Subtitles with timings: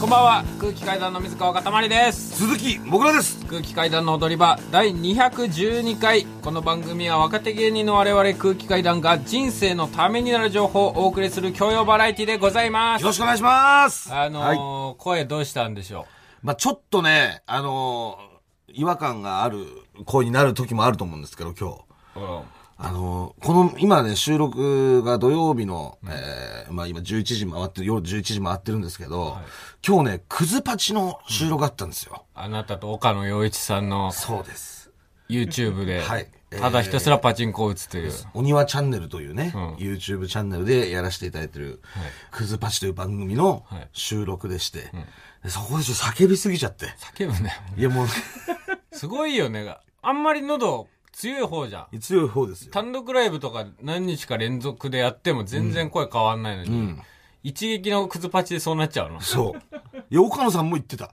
[0.00, 0.44] こんばんは。
[0.60, 2.36] 空気階段の水川かたまりです。
[2.36, 3.44] 鈴木もぐらです。
[3.46, 6.24] 空気階段の踊り場第212回。
[6.40, 13.02] この番組は若手芸人の我々空気階段が人生のためになる情報をお送りする教養バラエティでございます。
[13.02, 14.14] よろしくお願いします。
[14.14, 14.96] あのーはい。
[14.98, 16.06] 声どうしたんでしょ
[16.44, 19.66] まあちょっとねあのー違和感がある
[20.04, 22.20] 声になる時もあると思うんですけど今日。
[22.20, 29.38] う、うんあのーこの今ね収録が土曜日の、えーまあ今11時回って夜11時回ってるんですけど、
[29.86, 34.90] 今日ねクズパチの収録があったんですよ、あなたと岡野陽一さんのそうです。
[35.28, 36.28] YouTube で、はい。
[36.50, 39.74] えーただひたすらパチンコを打つという、お庭チャンネルというね、うん。
[39.74, 41.82] YouTube チャンネルでやらせていただいてる、
[42.30, 43.88] クズパチという番組のはい。
[43.92, 44.90] 収録でして、
[45.44, 46.86] でそこでちょっと叫びすぎちゃって。
[47.18, 47.52] 叫ぶね。
[47.76, 48.06] いやもう、
[48.92, 49.76] すごいよね。
[50.00, 50.86] あんまり喉
[51.18, 52.70] 強い方じゃん強い方ですよ。
[52.70, 56.94] 単独ライブとか何日か連続でやっても全然声変わんないのに、
[57.42, 59.20] 一撃のクズパチでそうなっちゃうの？
[59.20, 59.76] そう。
[60.10, 61.12] いや、岡野さんも言ってた。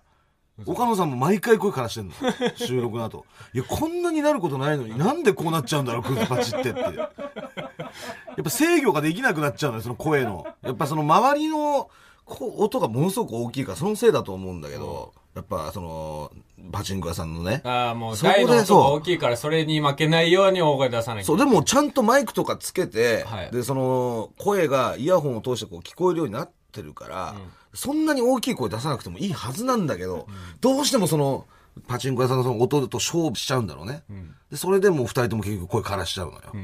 [0.68, 2.14] 岡野さんも毎回声からしてんの。
[2.56, 3.26] 収録の後。
[3.54, 6.80] いや、こんなになることないのに、なんでこうなっちゃうんだろう、クズパチってって。
[6.80, 10.46] やっぱ制御ができなくなっちゃうのよ、その声の。
[10.62, 11.90] やっぱその周りの
[12.26, 16.32] こう音がものすごく大きいから、そのせいだと思うんだけど、やっぱその、
[16.72, 17.62] パチンコ屋さんのね。
[17.64, 18.80] ああもうそこで大の音がそう。
[18.96, 27.36] 大きいからそれに負けないように大声出さなきゃそう、でもちゃんとマイクとかつけて、はいで、その、声がイヤホンを通してこう聞こえるようになってるから、
[27.74, 30.28] そんなに大きい声出さなくてもいいはずなんだけど、
[30.62, 31.46] どうしてもその、
[31.88, 34.04] パチンコ屋さんのその音と勝負しちゃうんだろうね。
[34.50, 36.42] で、それでもう二人とも結局声枯らしちゃうのよ。
[36.54, 36.58] う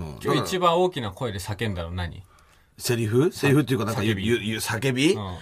[0.00, 0.18] ん。
[0.24, 2.22] 今日一番大きな声で叫んだの何？
[2.78, 3.30] セリフ？
[3.32, 5.36] セリフっていうかなんか言う、言う、言う叫び、うん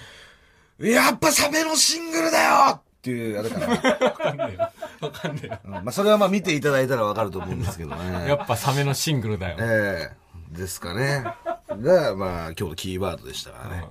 [0.81, 3.67] やっぱサメのシングルだよっていう、あれかな。
[4.11, 8.27] わかんねえよわかんねえようんまあ、それはまあ見ていただいたらわかると思うんですけどね。
[8.29, 11.25] やっぱサメのシングルだよええですかね。
[11.69, 13.85] が、まあ、今日のキーワードでしたからね。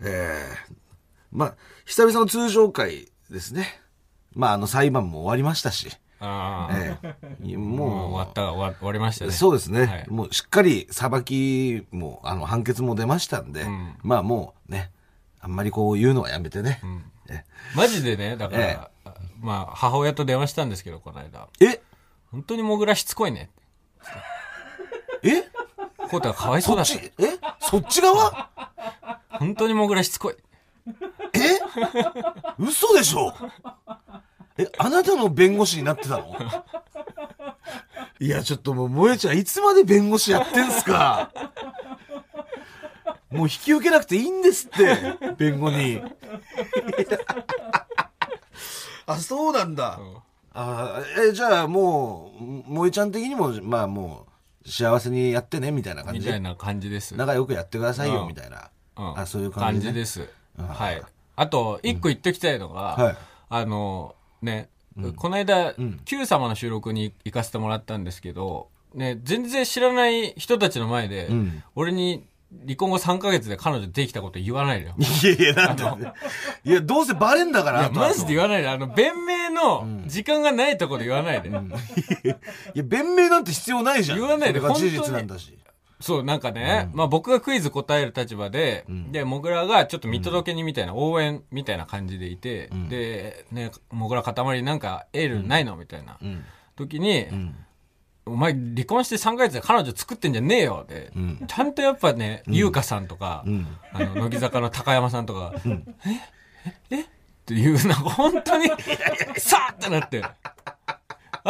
[0.00, 0.74] ええ
[1.30, 3.80] まあ、久々の通常会ですね。
[4.34, 5.88] まあ、あの、裁判も終わりましたし。
[6.20, 6.98] ああ、え
[7.42, 7.56] え。
[7.56, 7.68] もう。
[7.68, 9.30] もう、終わった終わ終わりましたね。
[9.32, 10.06] そうですね、はい。
[10.08, 13.96] もうしっかり裁きも、あの、判決も出ましたんで、ん。
[14.02, 14.90] まあもうね、
[15.40, 16.80] あんまりこう言うのはやめてね。
[17.30, 17.44] え
[17.76, 18.78] マジでねだから、え
[19.40, 21.48] まあ母親と電話したんですけどこの間。
[21.60, 21.80] え？
[22.32, 23.50] 本当にモグラしつこいね。
[25.22, 25.42] え？
[26.08, 26.96] コータがかわいそうっち？
[26.96, 27.38] え？
[27.60, 28.50] そっち側？
[29.30, 30.34] 本当にモグラしつこい。
[31.34, 31.60] え？
[32.58, 33.32] 嘘でしょ？
[34.58, 36.36] え、あなたの弁護士になってたの？
[38.20, 41.30] いや、ちょっともう、萌えちゃん、いつまで弁護士やってんすか？
[43.30, 46.02] もう引き受けなくていいんですって、弁護に。
[49.06, 50.00] あ、そうなんだ。
[50.52, 54.26] あえ、じゃあもう、萌えちゃん的にも、まあも
[54.64, 56.20] う、幸せにやってね、みたいな感じ？
[56.20, 56.26] で。
[56.26, 58.70] みたいな感じです仲良くやってくださいよ、うんみたいな。
[58.96, 59.92] うんあ、そういう感感じ、ね。
[59.92, 60.28] じです。
[60.58, 61.00] はい。
[61.36, 63.16] あと、一個言っておきたいのが、はい
[63.50, 64.68] あの、ね、
[65.16, 72.26] この間、Q 様の収録に行かせてもらったんですけど、ね、全然知らない人たちの前で、ん俺に
[72.64, 74.94] 離婚後3ヶ月で彼女できたこと言わないでよ。
[74.98, 76.12] いやいや、なんで
[76.64, 77.80] いや、どうせバレんだから。
[77.80, 78.68] いや、マジで言わないで。
[78.68, 81.50] あの、弁明の時間がないところで言わないで。
[81.50, 81.52] い
[82.78, 84.18] や、弁明なんて必要ないじゃん。
[84.18, 85.58] 言わないでそれが事本当に実なんだし。
[86.00, 95.76] そう、なんかね、まあ僕がクイズ答える立場で、で、モグラがちょっと見届けにみたいな、応援みたいな感じでいて、で、ね、モグラ塊なんかエールないの？
[95.76, 96.18] みたいな、
[96.76, 97.26] 時に、
[98.26, 101.10] お前離婚して3ヶ月で彼女作ってんじゃねえよで、
[101.48, 103.44] ちゃんとやっぱね、優香さんとか、
[103.92, 105.54] あの、 乃木坂の高山さんとか、
[106.06, 106.94] え？
[106.94, 106.96] え？
[106.98, 107.00] え？
[107.02, 107.06] っ
[107.48, 108.66] ていう、なんか本当に、
[109.40, 110.22] さーってなって、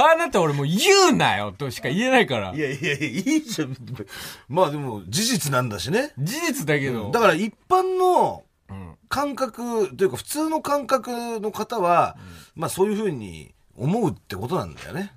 [0.01, 2.59] ああなた俺もう言うなよとしか言えないからい。
[2.59, 3.77] やいやいや、いいじゃん。
[4.49, 6.13] まあでも、事実なんだしね。
[6.19, 7.11] 事実だけど。
[7.11, 12.17] だから一般のうん感覚というか、普通の感覚の方は、
[12.55, 15.13] まあそういうふうに思うってことなんだよね。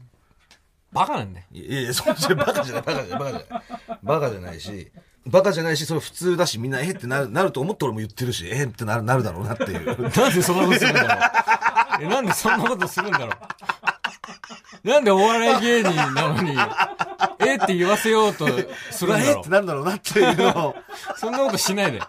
[0.94, 1.46] バカなんだよ。
[1.52, 4.00] いやいや、そんなバカじゃない、バカじゃない、バカじゃない。
[4.04, 4.92] バカじゃないし、
[5.28, 9.86] バカじゃないし、それ普通だし、みんな、えってなる、なると思って俺も言ってるし、えってなる、なるだろうなっていう。
[10.02, 11.04] なんでそんなことするんだ
[12.00, 12.04] ろう。
[12.04, 13.30] え、なんでそんなことするんだろう。
[14.84, 16.56] なんでお笑い芸人なのに、
[17.40, 18.48] えって言わせようと
[18.92, 21.20] するんだろえってなるだろうなっていうのう。
[21.20, 22.02] そんなことしないで。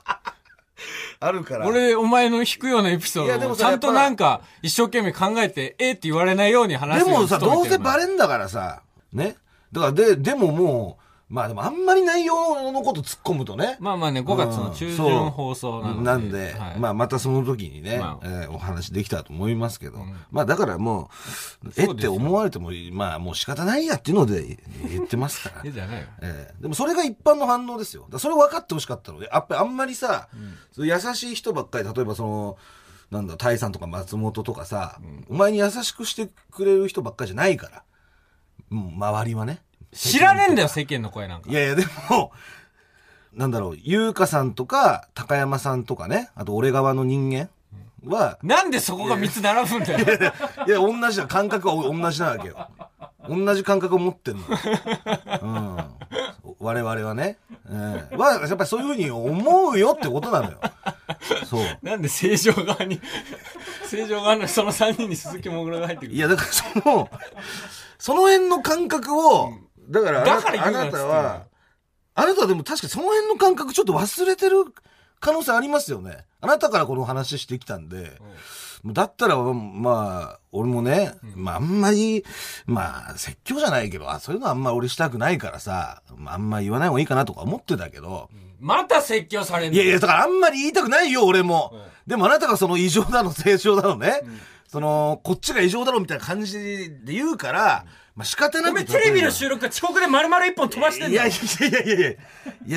[1.21, 1.67] あるから。
[1.67, 8.83] 俺、お前の引くようなエピソードをちゃんとなんか、一生懸命考えて、えって言われないように話すようにでもさ、どうせバレレんだからさ、
[9.13, 9.37] ね。
[9.73, 11.02] だから、で、でももう、
[11.33, 13.79] まあでもあんまり内容のこと突っ込むとね。
[13.81, 16.03] まあまあね、5月の中旬放送なので。
[16.03, 21.09] なんで、はい、まあまたその時にね、まあ、えー、お話できたと思いますけど、うん、まあだからも
[21.65, 24.59] う、えって思われても、まあもう仕方ないやっていうので
[24.91, 25.65] 言ってますから。
[25.73, 26.07] じゃないよ。
[26.21, 28.07] えー、でもそれが一般の反応ですよ。
[28.19, 30.29] それ分かってほしかったので、やっぱりあんまりさ、
[30.77, 32.59] うん、優しい人ばっかり、例えばその、
[33.11, 37.83] なんだ、タイさんとか松本とかさ、うん、お前に優しくしてくれる人ばっかりじゃないから。
[38.71, 39.63] うん、周りはね。
[39.93, 41.51] 知らねえんだよ、世間の声なんか。
[41.51, 42.33] いやいや、でも、
[43.35, 47.51] なんだろう、優香さんとか、高山さんとかね、あと俺側の人間
[48.05, 50.33] は、なんでそこが3つ並ぶんだよ。
[50.67, 51.27] いや、同じだ。
[51.27, 52.69] 感覚は同じなわけよ。
[53.29, 54.43] 同じ感覚を持ってんの。
[55.43, 55.77] うん。
[56.59, 57.39] 我々はね。
[57.67, 60.61] えー、は、やっぱりそういうふうに思うよってことなのよ。
[61.47, 61.63] そう。
[61.83, 63.01] なんで正常側に、
[63.87, 66.17] 正常側のその3人に鈴木もぐらが入ってくる。
[66.17, 67.11] いや、だからその、
[67.99, 71.43] その辺の感覚を、うんだからあなたあなたは、
[72.15, 74.65] あなたはでも確かその辺の感覚ちょっと忘れてる
[75.21, 76.25] 可能性ありますよね。
[76.41, 78.19] あなたからこの話してきたんで、
[78.85, 82.25] だったら、まあ、俺もね、まああんまり、
[82.67, 88.29] まあ説教じゃないけど、あ、そういうのはあんま俺したくないからさ、あんま言わない方がいいかなとか思ってたけど。
[88.59, 91.73] また説教されるいやいや、だからあんまり言いたくないよ、俺も。
[92.07, 94.21] でもあなたがその異常だの、正常だのね、
[94.73, 97.85] その、こっちが異常だろみたいな感じで言うから、
[98.17, 98.83] まあ仕方なく。
[98.87, 102.11] テレビの収録が遅刻で丸々一本飛ばしてんだいやいやいやいやいや。
[102.11, 102.17] い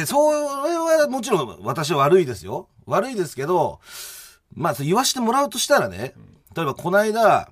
[0.01, 2.67] や、それはもちろん私は悪いですよ。
[2.85, 3.79] 悪いですけど、
[4.53, 6.15] まあ言わしてもらうとしたらね、
[6.53, 7.49] 例えばこの間、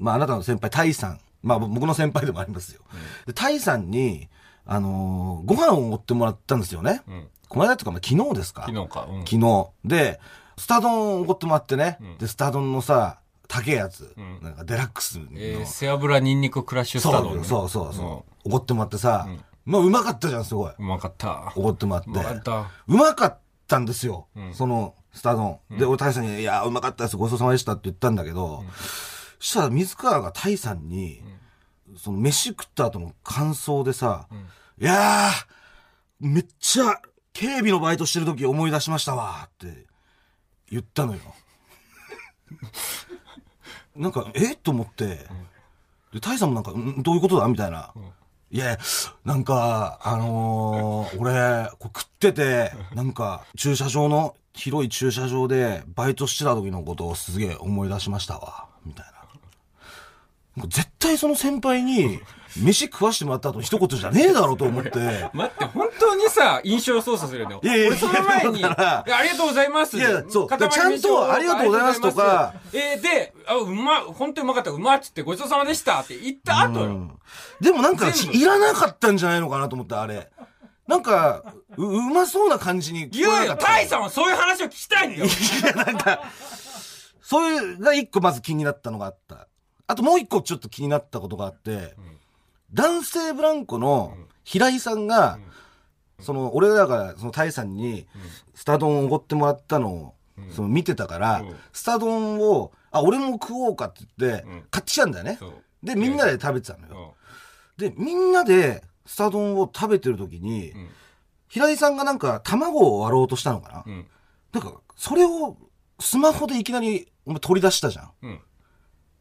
[0.00, 1.20] まああなたの先輩、タイさん。
[1.44, 2.80] まあ僕の先輩でもありますよ。
[3.26, 4.28] で、タイさんに、
[4.64, 7.02] あのー、ご飯を持ってもらったんですよね。
[7.06, 9.06] うん、この間とか、まあ、昨日ですか昨日か。
[9.08, 9.68] うん、昨日。
[9.84, 10.18] で、
[10.58, 11.98] スタ丼をおごってもらってね。
[12.00, 20.72] うん、で、スタ丼のさ、高いやつ、うん、なんかデラックスの、えー、背脂ニンニククラッシュスタド、ね、そうそうそうおご、ってもらってさ、うん、まあうまかったじゃんすごい。
[20.78, 21.52] うまかった。
[21.56, 22.10] おごってもらって。
[22.10, 22.70] うまかった。
[22.88, 28.64] うまかったんですよ、うん、そのスタ丼、で俺大さんに「いやうまかったですごちそうさまでした」って言ったんだけど、
[29.40, 31.22] そしたら水川が大さんに、
[31.96, 34.28] その飯食った後の感想でさ
[34.78, 35.46] 「いやー
[36.20, 37.00] めっちゃ
[37.32, 39.86] 警備のバイトしてる時思い出しましたわ」って
[40.70, 41.20] 言ったのよ
[43.96, 44.54] なんか、え？
[44.56, 45.26] と思って、
[46.12, 47.02] で、タイさんもなんか、ん？
[47.02, 47.48] どういうことだ？
[47.48, 47.92] みたいな。
[48.50, 48.78] いや、
[49.24, 58.66] なんか、あのー、俺、こ食ってて、なんか、駐車場の、広い駐車場で、バイトしてた時のことをすげえ思い出しましたわ。
[58.84, 59.06] みたい
[60.56, 60.66] な。
[60.68, 62.20] 絶対その先輩に、
[62.62, 64.90] 飯食わしてもらった後一言じゃねえだろうと思って。
[65.32, 67.60] 待って、本当にさ、印象操作するよね。
[67.62, 69.96] いやいや俺その前に、ありがとうございます。
[69.96, 70.48] いや、そう。
[70.48, 72.54] ちゃんと、ありがとうございますとか。
[72.72, 77.18] えー、で、あ、うま、本当にうまかった、うまっつって、ごちそうさまでしたって言った後よ。
[77.60, 80.30] でもなんか、いらなかったんじゃないのかなと思った、あれ。
[80.86, 81.42] なんか、
[81.76, 85.26] う、うまそうな感じに言うよ、タイさんはそういう話を聞きたいんだよ。
[85.26, 85.28] い
[85.64, 86.20] や、なんか、
[87.22, 89.48] そういうが一個まず気になったのがあった。
[89.88, 92.15] あともう一個ちょっと気になったことがあって、うん
[92.72, 95.38] 男性ブランコの平井さんが、
[96.20, 98.06] その、俺らが、その、タイさんに、
[98.54, 100.14] スタ丼をおごってもらったのを、
[100.50, 105.38] その、見てたから、スタ丼を、あ、俺も食おうかって言って、買ってきたんだよね。
[105.82, 107.14] で、みんなで食べてたのよ。
[107.76, 110.72] で、みんなで、スタ丼を食べてる時に、
[111.48, 114.04] 平井さんがなんか、卵を割ろうとしたのかな？
[114.52, 115.56] なんか、それを、
[116.00, 118.40] スマホでいきなり、お前取り出したじゃん。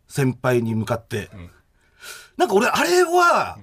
[0.07, 1.29] 先輩に向かって。
[2.37, 3.57] なんか俺、あれは、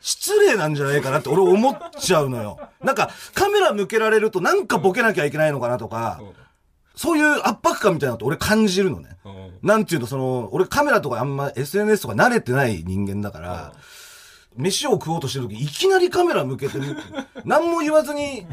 [0.00, 2.60] 失礼なんじゃないかなって俺思っちゃうのよ。
[2.82, 6.20] なんか、カメラ向けられるとなんかボケなきゃいけないのかなとか、
[6.94, 9.16] そういう圧迫感みたいなのって俺感じるのね。
[9.62, 13.72] なんていうの、その、俺カメラとかあんま SNS とか慣れてない人間だから、
[14.56, 16.96] 飯を食おうとしてる時いきなりカメラ向けてる。
[17.44, 18.46] 何も言わずに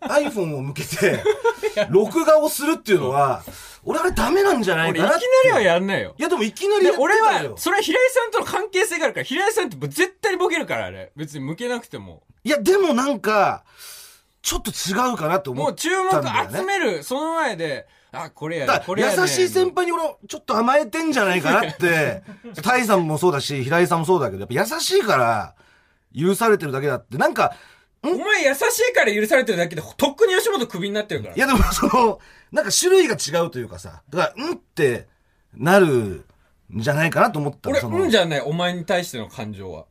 [0.00, 1.22] iPhone を向けて、
[1.90, 3.42] 録画をするっていうのは、
[3.84, 6.14] 俺あれダメなんじゃないかないきなりはやんないよ。
[6.18, 11.12] いやでもいきなり俺は、それは平井さんとの関係性があるから、平井さんって絶対にボケるから、あれ。
[11.16, 12.22] 別に向けなくても。
[12.44, 13.64] いや、でもなんか、
[14.44, 16.10] ちょっと違うかなって思ったんだよ、ね。
[16.12, 22.22] もう注目集める、その前で、あ、これやこれや優しい先輩に俺、ちょっと甘えてんじゃないかなって、
[22.62, 25.54] タイさんもそうだし、平井さんもそうだけど、やっぱ優しいから、
[26.14, 27.54] 許されてるだけだって、なんか、
[28.02, 28.58] お前優し
[28.90, 31.34] いから許されてるだけで、とっくに吉本クビになってるから。
[31.34, 32.20] いやでもその、
[32.52, 34.52] なんか種類が違うというかさ、だから、うん？
[34.52, 35.08] って
[35.54, 36.24] なるん
[36.70, 39.86] じゃないかなと思った俺、うんじゃない、お前に対しての感情は。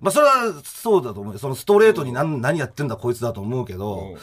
[0.00, 4.16] まあそれはそうだと思うそのストレートに何,、何やってんだこいつだと思うけど、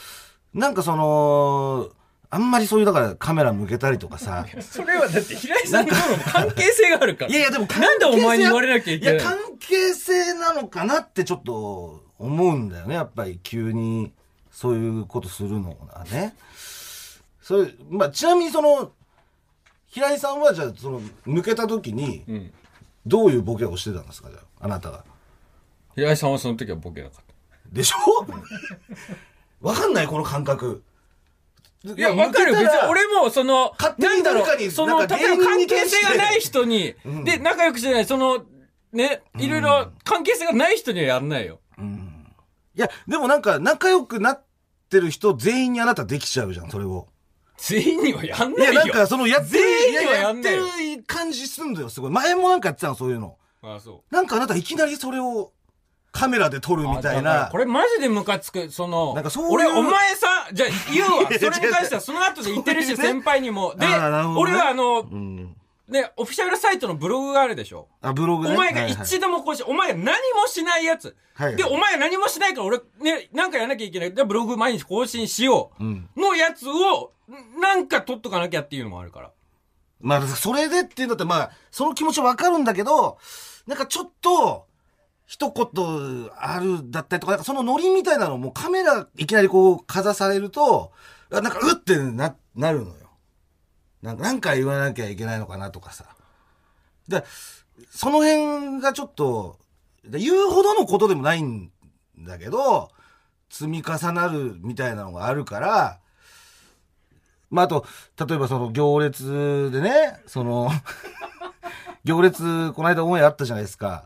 [0.54, 1.90] なんかその、
[2.30, 4.46] あんまりそういうだからカメラ向けたりとかさ。
[4.62, 6.02] それはだって平井さんとの
[6.32, 7.32] 関係性があるから。
[7.32, 14.12] いやいやでもなんでお前に言われなきゃいけないいや関係性なのかなってちょっと思うんだよね、やっぱり急に
[14.52, 16.36] そういうことするのはね。
[17.42, 18.92] それ、まあ、ちなみにその、
[19.88, 22.54] 平井さんはじゃあ、その、抜けた時に、ん
[23.06, 25.04] どういうボケをしてたんですか、じゃあ、あなたが？
[25.96, 27.34] 平井さんはその時はボケなかった。
[27.72, 28.28] でしょ？
[29.62, 30.84] わかんないこの感覚。
[31.84, 32.54] いいや、わかる。
[32.54, 38.44] 別に俺も、その、勝手に誰かにう、その、例えば関係性がない人に、で、仲良くしてない、その、
[38.92, 41.60] ね、いろいろ関係性がない人にはやんないよ。
[41.78, 44.44] いや、でもなんか、仲良くなっ
[44.90, 47.08] てる人全員にあなたできちゃうじゃん、それを。
[47.58, 48.74] 全員にはやんいや、ないよ。
[48.74, 52.12] なんか、その、やってる、全員にはやっやんないよてる感じすんだよ、すごい。
[52.12, 53.38] 前もなんかやってたの、そういうの。
[53.62, 55.52] あそなんかあなたいきなりそれを
[56.16, 56.88] カメラで撮るう。
[56.88, 57.58] みたいなこ。
[57.58, 58.72] れマジでムカつく。
[58.72, 61.30] その、なんかそう俺、お前さ、じゃあ言うわ。
[61.38, 63.76] それに関しては、その後で言ってるし、先輩にも。
[63.76, 63.86] で、
[64.38, 65.56] 俺はあの、うん。
[65.90, 67.90] ね、オフィシャルサイトのブログがあるでしょ。
[68.02, 68.56] あ、ブログね。
[68.56, 71.16] お前がはいはい一度もこうし、お前が何もしないやつ。
[71.36, 74.14] はいはいで、お前が何もしないから俺、ね、なんかやんなきゃいけない。
[74.14, 75.84] で、ブログ毎日更新しよう。
[75.84, 76.10] うん。
[76.16, 77.12] のやつを、
[77.60, 79.32] なんか取っとかなきゃっていうのもあるから。
[80.00, 83.18] まあ、それでっていうんだったら、まあ、その気持ちわかるんだけど、
[83.68, 84.66] なんかちょっと、
[85.26, 90.92] 一言あるだったりとか、なんかそのノリみたいなのもカメラいきなりこうかざされると、
[91.30, 92.96] なんかうってな、なるのよ。
[94.02, 96.06] なんか、なんか言わなきゃいけないのかなとかさ。
[97.08, 97.24] で、
[97.90, 99.58] その辺がちょっと、
[100.04, 101.72] 言うほどのことでもないん
[102.20, 102.92] だけど、
[103.50, 106.00] 積み重なるみたいなのがあるから、
[107.50, 107.86] まあ、あと、
[108.28, 110.70] 例えばその行列でね、その、
[112.04, 114.06] 行列、この間オンエアあったじゃないですか。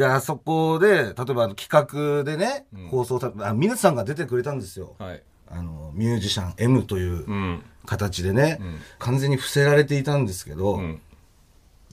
[0.00, 4.96] で、あそこで、例えばあの企画でね、放送さ、あ、皆さんが出てくれたんですよ。
[4.98, 5.22] はい。
[5.46, 7.62] あの、ミュージシャン M といううん。
[7.84, 11.02] 形でね、ん完全に伏せられていたんですけど、うん。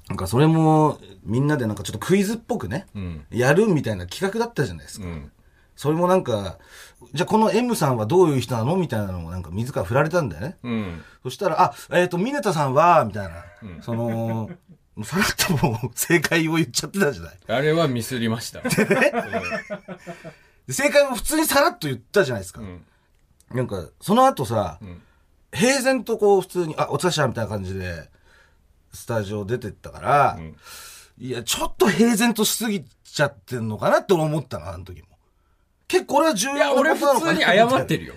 [0.07, 3.25] なんかそれも、みんなでなんかちょっとクイズっぽくね、うん。
[3.29, 5.05] やるみたいな企画だったじゃないですか。
[5.05, 5.29] うん。
[5.75, 6.59] それもなんか、
[7.13, 10.57] じゃあこの M さんはどういう人なのみたいなのもなんか自ら振られたんだよね。
[10.63, 11.03] うん。
[11.23, 13.43] そしたら、あ、えっ、と、ミネタさんは、みたいな、
[13.81, 14.49] その、
[15.03, 15.27] さらっ
[15.59, 17.37] ともう正解を言っちゃってたじゃない。
[17.47, 18.61] あれはミスりました。
[18.61, 18.69] で
[20.73, 22.61] 正解を普通にさらっと言ったじゃないですか。
[22.61, 22.83] ん
[23.53, 25.01] なんか、その後さ、ん
[25.53, 28.09] 平然とこう普通に、あ、お疲れ様みたいな感じで、
[28.91, 30.55] スタジオ出てったから、ん
[31.19, 35.07] いや、ちょっと平然としすぎちゃってんのかなって思ったの、あの時も。
[35.87, 38.01] 結構俺は重いや、要俺なことなのかな普通に謝ってる。
[38.01, 38.13] るよ。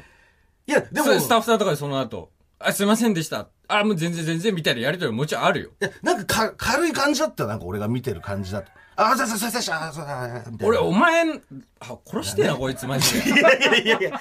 [0.66, 2.30] いや、でも、でも、スタッフさんとかでその後、
[2.62, 3.48] あ、すいませんでした。
[3.68, 5.70] あ、もう全然全然みたいなやりとりももちろんあるよ。
[6.02, 8.70] なんかか軽い感じだった、なんか俺が見てる感じだと。
[8.96, 10.56] あ、そうそうそうそうそう。
[10.62, 11.24] 俺、お前、
[11.80, 13.30] あ、殺してえな、こいつ、マジで。
[13.32, 14.20] いやいやいやいや。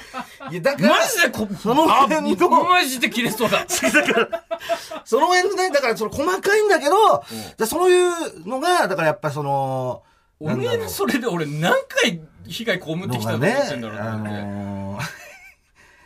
[0.51, 3.65] いや、だから、マジでこ、その辺のあマジで切れそうだ。
[5.03, 7.23] その辺のね、だからその細かいんだけど、
[7.57, 10.03] だそういうのが、だからやっぱその、
[10.39, 14.31] おめえ、それで俺何回被害被ってきたと思ねってんだろうとあ思って。
[14.31, 15.28] のー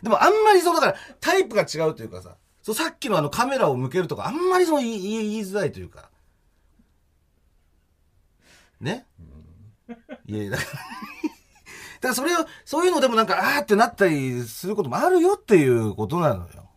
[0.04, 6.10] でもあんまりそう、だからタイプが違うというかさ、そうさっきのあのカメラを向けるとか、あんまりその言い言いづらいというか。
[8.80, 9.06] ね？
[10.26, 16.68] いやいや、だから、 だからそれを、そういうのでもなんか、あーってなったりすることもあるよっていうことなのよ。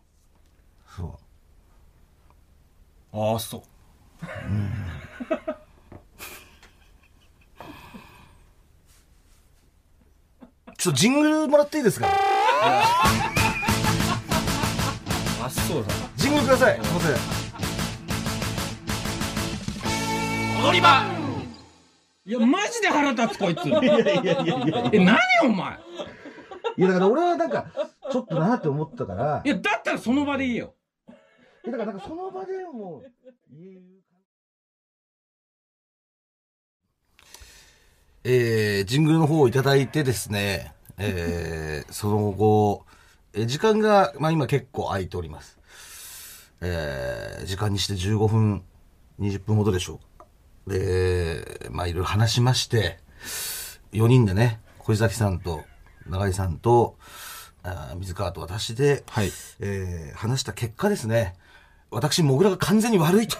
[0.96, 1.18] そ
[3.12, 3.32] う。
[3.32, 3.62] ああ、そう。
[10.78, 12.06] ちょっとジングルもらっていいですか？
[15.42, 15.88] あ、そうだ。
[16.16, 16.76] ジングルください。
[16.80, 17.14] すいません。
[20.64, 21.04] 踊り場
[22.24, 23.68] いや、マジで腹立つ、こいつ。
[23.68, 24.90] いやいやいやいや。
[24.92, 25.80] え、何お前。
[26.76, 27.66] いや、だから俺はなんか、
[28.12, 30.74] ちょっとなって思ったから、いや、だったらその場でいいよ。
[31.64, 33.02] だからなんかその場でも
[33.50, 33.80] 言える
[38.30, 42.84] えー、ジングルの方をいただいてですね、えー、その後、
[43.32, 45.58] えー時間が、まあ今結構空いております。
[46.60, 48.62] えー、時間にして15分、
[49.18, 50.26] 20分ほどでしょうか。
[50.66, 52.98] で、まあいろいろ話しまして、
[53.92, 55.64] 4人でね、小崎さんと
[56.06, 56.98] 永井さんと、
[57.62, 59.30] あー水川と私で、はい
[59.60, 61.34] えー話した結果ですね、
[61.90, 63.38] 私、モグラが完全に悪いと。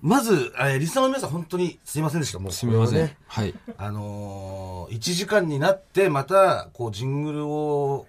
[0.00, 2.38] まず、えーリスナーの皆さん、本当にすいませんでした。
[2.38, 3.10] もうすみません。
[3.26, 3.54] はい。
[3.78, 8.06] あのー、1時間になって、また、こう、ジングルを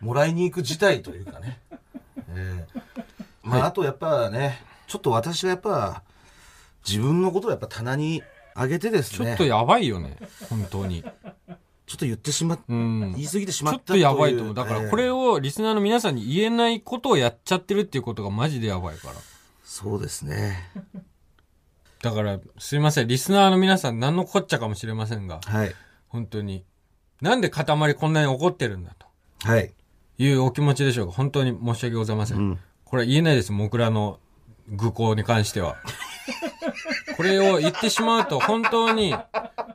[0.00, 1.60] もらいに行く事態というかね。
[2.30, 2.82] えー
[3.42, 6.02] まあ、あとやっぱね、ちょっと私はやっぱ、
[6.86, 8.22] 自分のことをやっぱ棚に
[8.54, 9.26] 上げてですね。
[9.26, 10.16] ちょっとやばいよね。
[10.48, 11.02] 本当に。
[11.86, 13.12] ちょっと言ってしまっ、うん。
[13.14, 14.54] 言い過ぎてしまったちょっとやばいと思う。
[14.54, 19.14] だからこれを、をリスナーの皆さんに言えないことをやっちゃってるっていうことがマジでやばいから。
[19.76, 20.56] そうですね。
[22.02, 23.08] だから、すいません。
[23.08, 25.74] リスナーの皆さん何のこっちゃかもしれませんが、はい。
[26.08, 26.64] 本当に。
[27.20, 29.06] なんで塊こんなに怒ってるんだと
[29.48, 29.74] はい。
[30.18, 31.12] いうお気持ちでしょうか？
[31.12, 32.38] 本当に申し訳ございません。
[32.38, 33.50] うんこれは言えないです。
[33.52, 34.20] モクラの
[34.68, 35.76] 愚行に関しては。
[37.16, 39.12] これを言ってしまうと、本当に、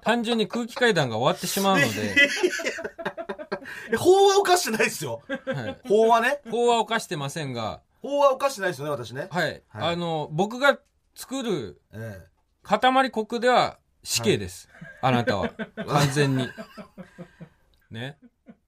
[0.01, 2.15] 単純に空気階段が終わってしまうので、
[3.91, 5.21] え法は犯してないですよ。
[5.27, 5.77] はい。
[5.89, 6.39] 法はね。
[6.49, 9.27] 法は犯してませんが、法は犯してないですよね、私ね。
[9.29, 9.63] はい。
[9.67, 10.79] はいあの、僕が
[11.15, 12.27] 作るえ
[12.63, 14.69] 塊国では死刑です。
[15.01, 15.49] あなたは。
[15.87, 16.47] 完全に。
[17.89, 18.17] ね。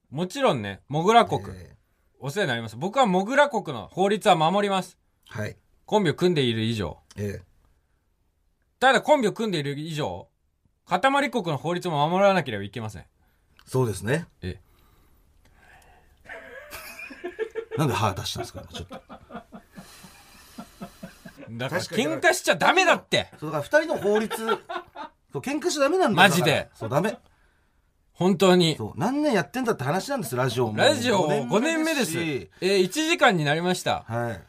[0.09, 1.75] もちろんね、モグラえ国、え
[2.19, 2.77] お世話になります。
[2.77, 4.97] 僕はモグラ国の法律は守ります。
[5.35, 5.57] えはい。
[5.85, 6.99] コンビを組んでいる以上。
[7.15, 7.53] ええ
[8.79, 10.27] ただコンビを組んでいる以上、
[10.85, 13.05] 塊国の法律も守らなければいけません。
[13.65, 14.27] そうですね。
[14.41, 14.59] え
[17.77, 19.01] なんで歯出したんですかちょっと。
[21.51, 24.57] だから確かに喧嘩しちゃダメだってそう、だから二人の法律、そう、
[25.39, 27.17] 喧嘩しちゃダメなんだよマジでそう、ダメ。
[28.13, 28.75] 本当に。
[28.77, 30.77] そう、何年やってんだって話なんです、ラジオも。
[30.77, 32.11] ラジオ5年目です。
[32.11, 34.05] しえー、1時間になりました。
[34.07, 34.41] はい。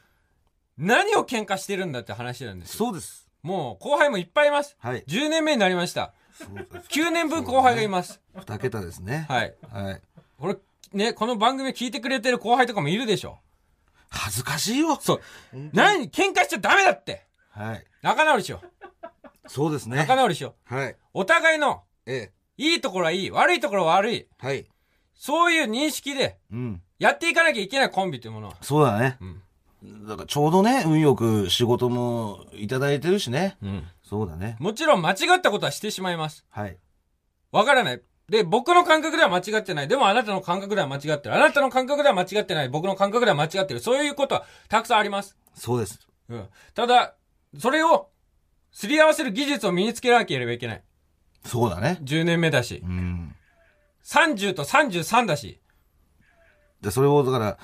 [0.76, 2.86] 何を喧嘩してるんだって話なんですよ。
[2.86, 3.28] そうです。
[3.42, 4.76] もう後輩もいっぱいいます。
[4.80, 5.04] はい。
[5.06, 6.12] 10年目になりました。
[6.36, 8.20] そうです9年分後輩がいます。
[8.34, 9.26] 二桁ですね。
[9.28, 9.54] はい。
[9.70, 10.02] はい。
[10.38, 10.56] これ、
[10.94, 13.40] ね、この番組聞いてくれてる後輩とかもいるでしょ。
[14.08, 14.96] 恥ずかしいよ。
[15.00, 15.20] そう。
[15.72, 16.08] 何？
[16.08, 17.84] 喧嘩しちゃダメだってはい。
[18.00, 19.48] 仲直りしよう。
[19.48, 19.96] そうですね。
[19.96, 20.74] 仲直りしよう。
[20.74, 20.96] はい。
[21.12, 22.32] お互いの、ええ。
[22.56, 24.28] いいところはいい、悪いところは悪い。
[24.38, 24.66] はい。
[25.14, 26.82] そういう認識で、うん。
[27.00, 28.56] やっていかなきゃいけないコンビというものは。
[28.60, 29.18] そうだね。
[29.20, 30.06] うん。
[30.06, 33.56] だからちょうどね、運よく仕事もいただいてるしね。
[33.62, 33.84] うん。
[34.02, 34.56] そうだね。
[34.60, 36.46] もちろん間違ったことはしてしまいます。
[36.50, 36.78] はい。
[37.50, 38.02] わからない。
[38.28, 39.88] で、僕の感覚では間違ってない。
[39.88, 41.34] でもあなたの感覚では間違ってる。
[41.34, 42.68] あなたの感覚では間違ってない。
[42.68, 43.80] 僕の感覚では間違ってる。
[43.80, 45.36] そういうことはたくさんあります。
[45.54, 46.00] そうです。
[46.28, 46.48] うん。
[46.74, 47.14] ただ、
[47.58, 48.08] それを、
[48.72, 50.82] すり合わせる技術を身につけなければいけない。
[51.44, 51.98] そうだね。
[52.02, 52.88] 10年目だしう。
[52.88, 53.36] ん。
[54.04, 55.60] 30と33だし。
[56.80, 57.58] で、それを、だから、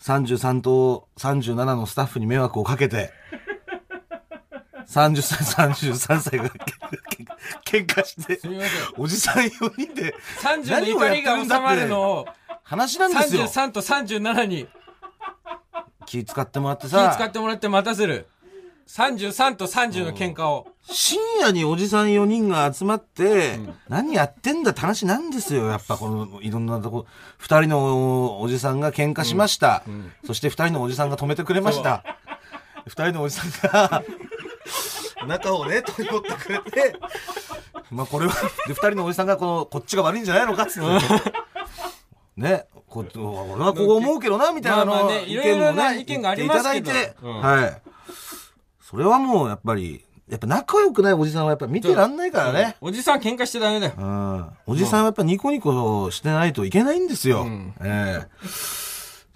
[0.00, 3.12] 33と37のスタッフに迷惑をかけて、
[4.88, 6.50] 30歳、33歳が
[7.66, 8.70] 喧嘩してす、みません。
[8.96, 12.26] おじさん4人で30の怒りが収まるのを、
[12.62, 13.44] 話なんですよ。
[13.44, 14.68] 33と37に
[16.06, 18.28] 気使ってもらって気さ、使ってもらって待たせる。
[18.88, 20.66] 33と30の喧嘩を。
[20.82, 25.68] 深夜におじさん4人が集まって、何やってんだって話なんですよ。
[25.68, 27.06] やっぱこの、いろんなとこ、
[27.40, 29.84] 2人のおじさんが喧嘩しました。
[30.26, 32.04] そして2人のおじさんが止めてくれました。
[32.86, 34.02] 2人のおじさんが、
[35.26, 36.96] 中をね、取り持ってくれて、
[37.90, 38.32] まあこれは、
[38.66, 41.32] で、2人のおじさんがこの、こっちが悪いんじゃないのかっつって。
[42.36, 47.82] ね、こ俺はこう思うけどな、みたいなの、まあまあねいろいろな意見がありますけどいただいて、うんはい。
[48.80, 52.76] それはもう、やっぱり、やっぱ仲良くないおじさんはやっぱ見てらんないからね。
[52.80, 53.92] おじさん喧嘩しちゃダメだよ。
[53.98, 54.46] うん。
[54.66, 57.42] おじさんはやっぱニコニコしてないといけないんですよ。
[57.42, 58.42] うんええ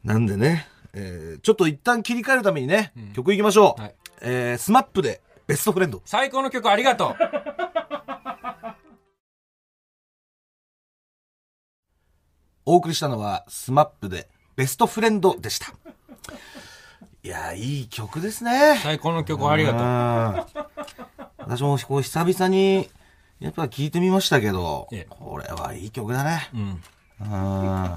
[0.05, 3.83] なんでね、えーちょっと一旦切り替えるためにね、曲いきましょう。
[3.83, 6.03] はいえー SMAP でベストフレンド。
[6.05, 7.17] 最高の曲ありがとう。
[12.69, 15.73] お送りしたのは SMAP でベストフレンドでした。
[17.23, 18.81] いやー、いい曲ですね。
[18.83, 19.79] 最高の曲ありがと
[20.61, 20.67] う。
[21.39, 22.91] 私もこう久々に、
[23.39, 26.51] やっぱ聞いてみましたけどええ、これはいい曲だね。
[26.55, 26.83] うん。
[27.21, 27.97] うん。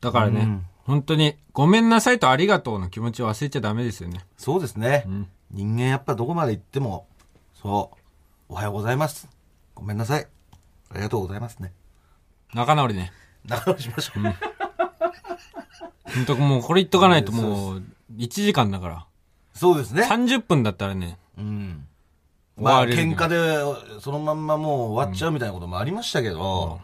[0.00, 4.20] だからね、うん本当に、ごめんなさいとありがとうの気持ちを忘れちゃダメですよね。
[4.36, 5.04] そうですね。
[5.08, 5.26] ん
[5.56, 7.06] 人間やっぱどこまで行っても、
[7.54, 7.90] そ
[8.50, 9.26] う、おはようございます。
[9.74, 10.26] ごめんなさい。
[10.90, 11.72] ありがとうございますね。
[12.52, 13.10] 仲直りね。
[13.46, 14.22] 仲直りしましょう。
[16.14, 17.82] 本当もうこれ言っとかないともう、
[18.18, 19.06] 1時間だから。
[19.54, 20.02] そうですね。
[20.02, 21.86] 30分だったらね、うん。
[22.58, 26.82] まあ、喧嘩で、そのまんまもう終わっちゃうみたいなこともありましたけど、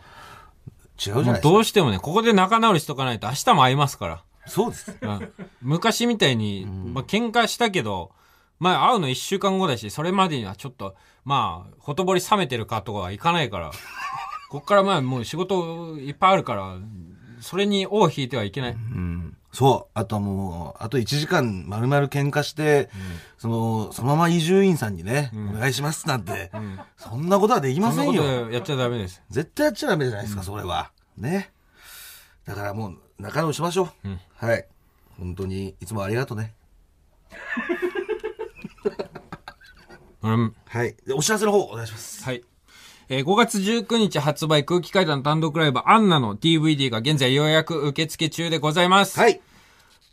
[0.97, 1.49] 違うじゃないですか。
[1.51, 4.25] どうしてもね、ここで仲直りしとかないと明日も会いますから。
[4.47, 4.97] そうです。
[4.99, 8.13] うん昔みたいに、まあ、喧嘩したけど、
[8.63, 10.95] まあ、会うの一週間後だし、それまでにはちょっと、
[11.25, 13.73] まあ、ほとぼり冷めてるかとかはいかないから、
[14.51, 16.77] こっからまあ、もう仕事いっぱいあるから、
[17.41, 18.71] それに尾を引いてはいけない。
[18.71, 19.37] うん。
[19.53, 19.99] そう。
[19.99, 22.89] あとはもう、あと1時間丸々喧嘩して、
[23.37, 28.45] その、そのまま伊集院さんにね、お願いしますなんて、んそんなことはできまそんなこせんよ。
[28.47, 29.23] とやっちゃダメです。
[29.29, 30.93] 絶対やっちゃダメじゃないですか、それは。
[31.17, 31.51] ね。
[32.45, 34.09] だからもう、仲直りしましょう。
[34.09, 34.65] うんはい。
[35.19, 36.55] 本当に、いつもありがとうね。
[40.23, 40.55] うん。
[40.67, 40.95] はい。
[41.07, 42.23] で、お知らせの方、お願いします。
[42.25, 42.43] はい。
[43.09, 49.19] えー5月19日発売空気階段単独ライブアンナの DVD が現在予約受付中でございます。
[49.19, 49.41] はい。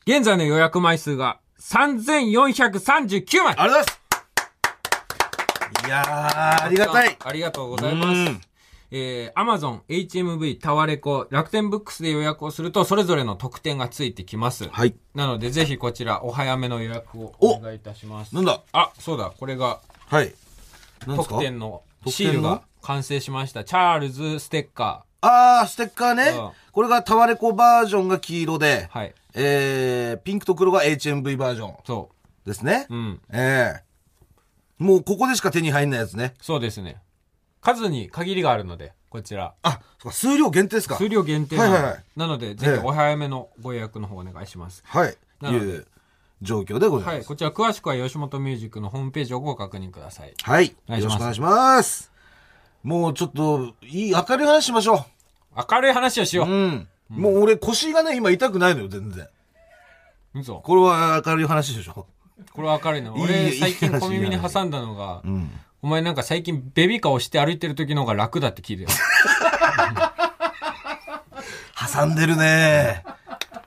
[0.05, 3.99] 現在の予約枚数が3439枚ありがとうございます。
[5.85, 7.17] いやー、ありがたい。
[7.23, 8.49] ありがとうございます。
[8.91, 14.67] えー、Amazon、HMV、タワレコ、楽天ブックスで予約をすると、それぞれの特典がついてきます。
[14.67, 14.95] はい。
[15.13, 18.33] なので、ぜひこちら、お早めの予約をお願いいたします。
[18.33, 18.63] なんだ？
[18.71, 20.33] あ、そうだ、これが、はい。
[21.05, 23.63] 特典のシールが完成しました。
[23.63, 26.23] チャールズステッカあー、ステッカーね。
[26.37, 28.97] うんこれがタワレコバージョンが黄色で、ー。
[28.97, 29.13] はい。
[29.33, 32.09] えー、ピンクと黒が HMV バージョンそ
[32.45, 32.87] ですね。
[32.89, 32.95] う。
[32.95, 33.21] うん。
[33.33, 33.83] ええ
[34.81, 36.35] もうここでしか手に入んないやつね。
[36.41, 37.01] そうですね。
[37.59, 39.53] 数に限りがあるので、こちら。
[39.61, 44.83] あ、そうか数量限定ですか数量限定なの,、はいはいはいなので、ぜええひお早めのご予約の方お願いします。
[44.85, 45.17] はい。
[45.41, 45.83] なので
[46.41, 47.19] 状況でござはいい。
[47.19, 47.27] ます。
[47.27, 50.33] こちら詳しくは吉本ミュージックのホームページをご確認ください。
[50.41, 50.75] はい。
[50.87, 52.11] お願いしますよろしくお願いします。
[52.83, 55.05] もうちょっと、いい、明るい話しましょ
[55.69, 56.47] 明るい話をしよう。
[56.47, 56.51] う。
[56.51, 56.87] うん。
[57.09, 59.27] もう俺腰がね、今痛くないのよ、全然。
[60.33, 60.55] 嘘。
[60.61, 62.07] これは明るい話でしょ。
[62.53, 63.17] これは明るいの。
[63.17, 65.51] いい俺、いい最近話小耳に挟んだのが、うん。
[65.81, 68.89] お前なんか最近ベビーカーをして歩いてる時の方が楽だって聞いてよ。
[71.93, 73.03] 挟んでるね。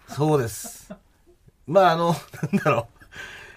[0.09, 0.93] そうです。
[1.67, 2.15] まあ、あの、
[2.53, 2.89] なんだろ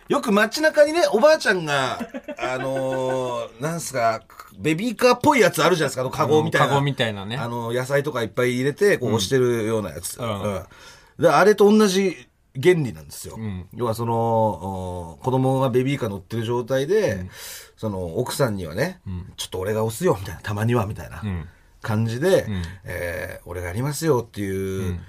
[0.10, 0.14] う。
[0.14, 1.98] よく街中にね、おばあちゃんが、
[2.38, 4.22] あのーなんすか、
[4.60, 6.68] ベビーカーっぽいやつあるじゃないですか、あの、カゴみたいな。
[6.68, 7.38] カゴみたいなね。
[7.38, 10.20] あの、野菜とかいっぱい入れて、こう押してるようなやつ。
[10.20, 10.64] うんうん
[11.18, 12.28] であれと同じ
[12.62, 13.38] 原理なんですよ。
[13.38, 17.26] ん要はその、お子供がベビーカー乗ってる状態で、
[17.78, 19.00] その、奥さんにはね、
[19.38, 21.48] ちょっと俺が押すよ、みたいな、たまには、みたいなうん。
[21.82, 25.00] 感じで、んえー俺がやりますよっていう、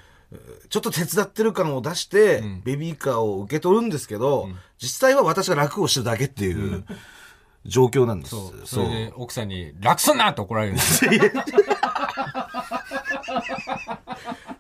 [0.69, 6.85] ちょっと手伝ってる感を出して、んベビーカーを受け取るんですけど、実際は私が楽をしてるだけっていう、
[7.65, 8.31] 状況なんです。
[8.31, 8.67] そう。
[8.67, 11.11] それで奥さんに、楽すんなって怒られるんですよ。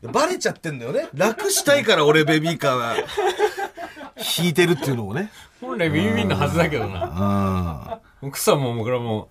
[0.12, 1.09] バレちゃってんだよね。
[1.14, 2.96] 楽したいから俺ベビーカーは
[4.38, 5.31] 引いてるっていうのをね。
[5.61, 8.00] 本来ビビビンのはずだけどな。
[8.22, 8.29] うん。
[8.29, 9.29] 奥さんも僕らも、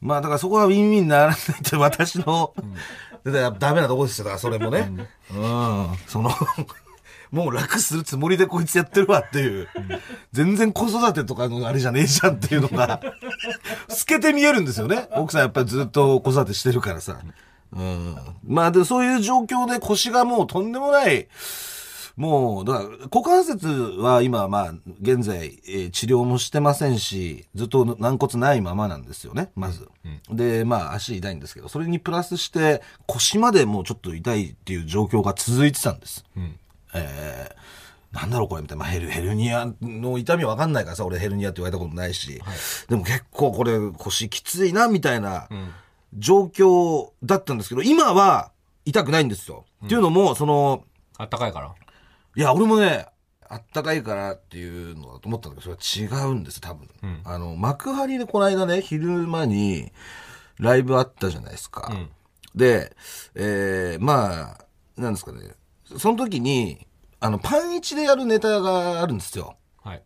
[0.00, 2.72] まあだからそこはウィンウィンにならないって私の、だか
[3.24, 4.24] らダメなとこですよ。
[4.24, 4.90] だからそれもね。
[5.30, 5.96] うん。
[6.06, 6.30] その、
[7.32, 9.68] もう楽するつもりでこいつやってるわっていう。
[10.32, 13.00] 全然子育てとかのあれじゃねえじゃんっていうのが、
[13.88, 15.08] 透けて見えるんですよね。
[15.12, 17.18] 奥さんやっぱりずっと子育てしてるからさ。
[17.72, 18.16] うん。
[18.46, 21.26] まあでそういう状況で腰がもうとんでもない、
[22.16, 29.88] もう、だから、股関節は今、まあ、現在、えー治療もしてませんし、ずっと軟骨ないままなんですよね、まず。
[30.30, 36.24] で、まあ、足痛いんですけど、それにプラスして、腰までもうちょっと痛いっていう状況が続いてたんです。
[36.36, 36.56] ん
[36.94, 38.84] えーなんだろうこれみたいな。
[38.84, 42.40] まあ、ヘル、ヘルニアの痛みわかんないからさ、俺ヘルニアって言われたことないし。
[42.88, 45.48] でも結構これ腰きついな、みたいな
[46.16, 48.52] 状況だったんですけど、今は
[48.84, 49.64] 痛くないんですよ。
[49.84, 50.84] っていうのも、その、
[51.18, 51.74] あったかいから。
[52.36, 53.06] いや、俺もね、
[53.48, 56.88] あったかいからっていうのだと思ったんだけど、それは違うんです、多分。
[57.24, 59.92] あの、幕張でこの間ね、昼間に
[60.58, 61.88] ライブあったじゃないですか。
[61.92, 62.10] ん
[62.54, 62.94] で、
[63.34, 64.56] えー、ま
[64.96, 65.54] あ、なんですかね、
[65.98, 66.86] その時に、
[67.20, 69.56] あの、パンイチでやるネタがあるんですよ。
[69.82, 70.02] はい。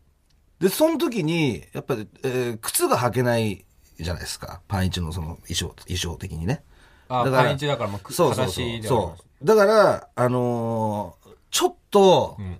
[0.59, 3.65] で、その時に、やっぱり、えー靴が履けない
[3.99, 4.61] じゃないですか。
[4.67, 6.63] パンイチのその衣装、衣装的にね。
[7.07, 8.65] あ、だからパンイチだから、まあ、くそうそう裸そう。
[8.65, 9.45] 足ではありますそう。
[9.45, 11.18] だから、あのー
[11.51, 12.59] ちょっと、ん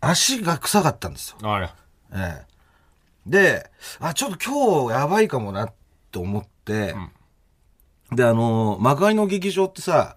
[0.00, 1.38] 足が臭かったんですよ。
[1.42, 1.70] あれ。
[2.12, 2.46] ええ。
[3.26, 5.72] で、あ、ちょっと今日やばいかもなっ
[6.12, 6.94] て思って、
[8.12, 10.16] で、あのー幕張の劇場ってさ、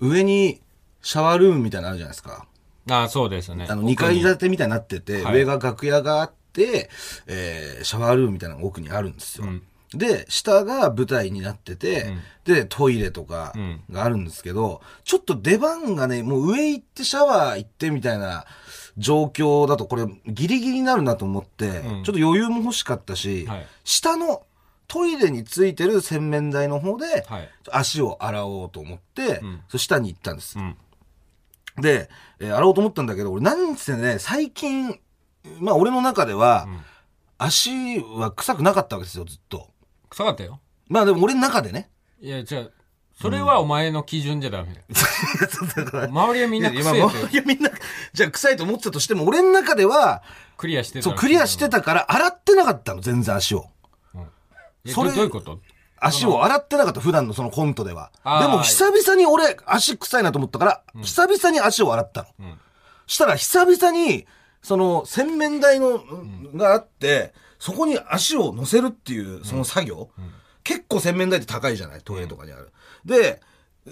[0.00, 0.60] 上に
[1.00, 2.46] シャワールームみたいなのあるじゃないですか。
[2.90, 3.66] あ、そうですね。
[3.68, 6.90] あの、2階建てみたいになってて、はい上が楽屋があって、
[7.26, 9.46] えーシャワールームみたいなのが奥にあるんですよ。
[9.46, 9.62] うん
[9.94, 18.44] で、下が舞台になってて、で、トイレとかうんがあるんですけど、ちょっと出番がね、もう上行ってシャワー行ってみたいな
[18.98, 24.42] 状況だと、これギリギリになるなと思って、んちょっと余裕も欲しかったし、はい下の
[24.86, 27.48] トイレについてる洗面台の方で、はい。
[27.72, 30.58] 足を洗おうと思って、んそ下に行ったんです。
[30.58, 30.76] うん。
[31.80, 35.00] で、えー洗おうと思ったんだけど、俺なんせね、最近、
[35.58, 36.68] まあ俺の中では、
[37.38, 39.68] 足は臭くなかったわけですよ、ずっと。
[40.14, 40.60] 臭かったよ。
[40.88, 41.90] まあでも俺の中でね。
[42.20, 42.64] いや、じゃあ、
[43.20, 44.84] それはお前の基準じゃダメだよ。
[45.76, 47.70] だから周りはみんな臭い今、っていやみんな、
[48.12, 50.22] じゃあ臭いと思ってたとしても、俺の中では、
[50.56, 53.66] クリアしてたそう、クリアしてたから、洗ってなかったの、全然足を。
[54.84, 55.58] いやそれどどういうこと？
[55.98, 58.10] 足を洗ってなかった、普段のそのコントでは。
[58.24, 62.46] あーでも、久々に俺、足臭いなと思ったから、久々に足を洗ったの。
[62.48, 62.60] ん
[63.06, 64.26] したら、久々に、
[64.62, 66.02] その、洗面台の、
[66.54, 67.32] があって、
[67.64, 70.10] そこに足を乗せるっていう、その作業、
[70.64, 72.02] 結構洗面台って高いじゃない？
[72.02, 72.70] トイレとかにある。
[73.06, 73.40] で、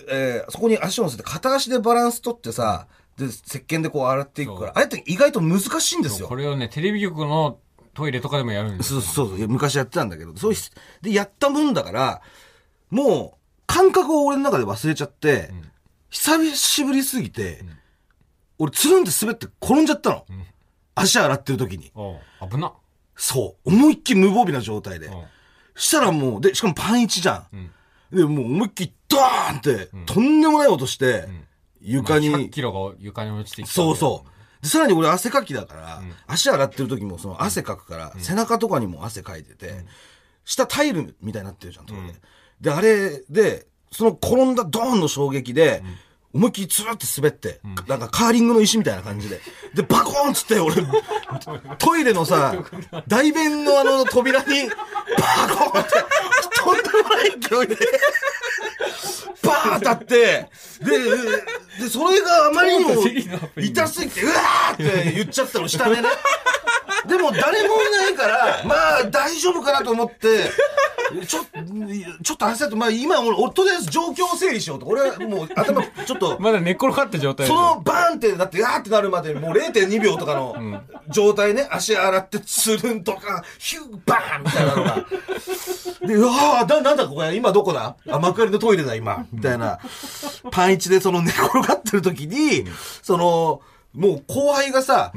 [0.08, 6.36] えーそこに足を乗せて、片足でバランス取ってさ、で、石鹸でこう洗っていくから、あれって意外と難しいんですよこ。
[6.36, 7.58] れをね、テレビ局の
[7.94, 10.58] トイレとかでもやるんですそうそうそう、昔やってたんだけど、そういう、
[11.02, 12.20] で、やったもんだから、
[12.90, 15.50] もう、感覚を俺の中で忘れちゃって、
[16.10, 17.64] 久しぶりすぎて、
[18.58, 20.26] 俺、つるんで滑って転んじゃったの。
[20.94, 21.90] 足洗ってる時に。
[22.50, 22.72] 危な。
[23.22, 23.68] そう。
[23.70, 25.06] 思いっきり無防備な状態で。
[25.06, 25.24] うん
[25.74, 27.70] したらもう、で、しかもパン1じゃん。
[28.14, 31.28] で、もう思いっきりドーンって、とんでもない音して、
[31.80, 33.72] 床に、100キロが床に落ちてきた。
[33.72, 34.62] そうそう。
[34.62, 39.84] で、さらに俺汗かきだから、足洗ってる時もその汗かくから、背中とかにも汗かいてて、
[40.44, 42.14] 下タイルみたいになってるじゃん、とこで。
[42.60, 45.82] で、あれで、その転んだドーンの衝撃で、
[46.34, 49.40] 思いっきりつるって滑って、なんかカーリングの石みたいな感じで。
[49.74, 50.76] で、バコーンっつって、俺、
[51.78, 52.54] トイレのさ、
[53.06, 55.92] 大便のあの扉に、バコーンって、
[56.58, 57.76] とんでもない勢いで、
[59.42, 60.48] バーン当たって、で、
[61.80, 62.94] で、それがあまりにも
[63.56, 66.08] 痛すぎて、うわーって言っちゃったの、下でね。
[67.06, 70.50] でも誰もいないから、まあ大丈夫かなと思って、
[71.26, 71.40] ちょ、
[72.22, 74.86] ちょっと焦って、まあ今俺、とりあえず状況を整理しようと。
[74.86, 85.06] 俺はもう頭、ちょっと、 まだ寝っ転がった状態でそのバーンってなって、ガーってなるまでもう0.2秒とかの状態ね、足洗ってつるんとか、ヒューバーンみたいなのが。
[86.06, 87.96] で、うわーな、なんだここ今どこだ？
[88.10, 89.24] あ、幕張のトイレだ今。
[89.32, 89.78] みたいな。
[90.50, 92.66] パンイチでその寝転がってる時に、
[93.02, 93.60] その、
[93.94, 95.12] もう後輩がさ、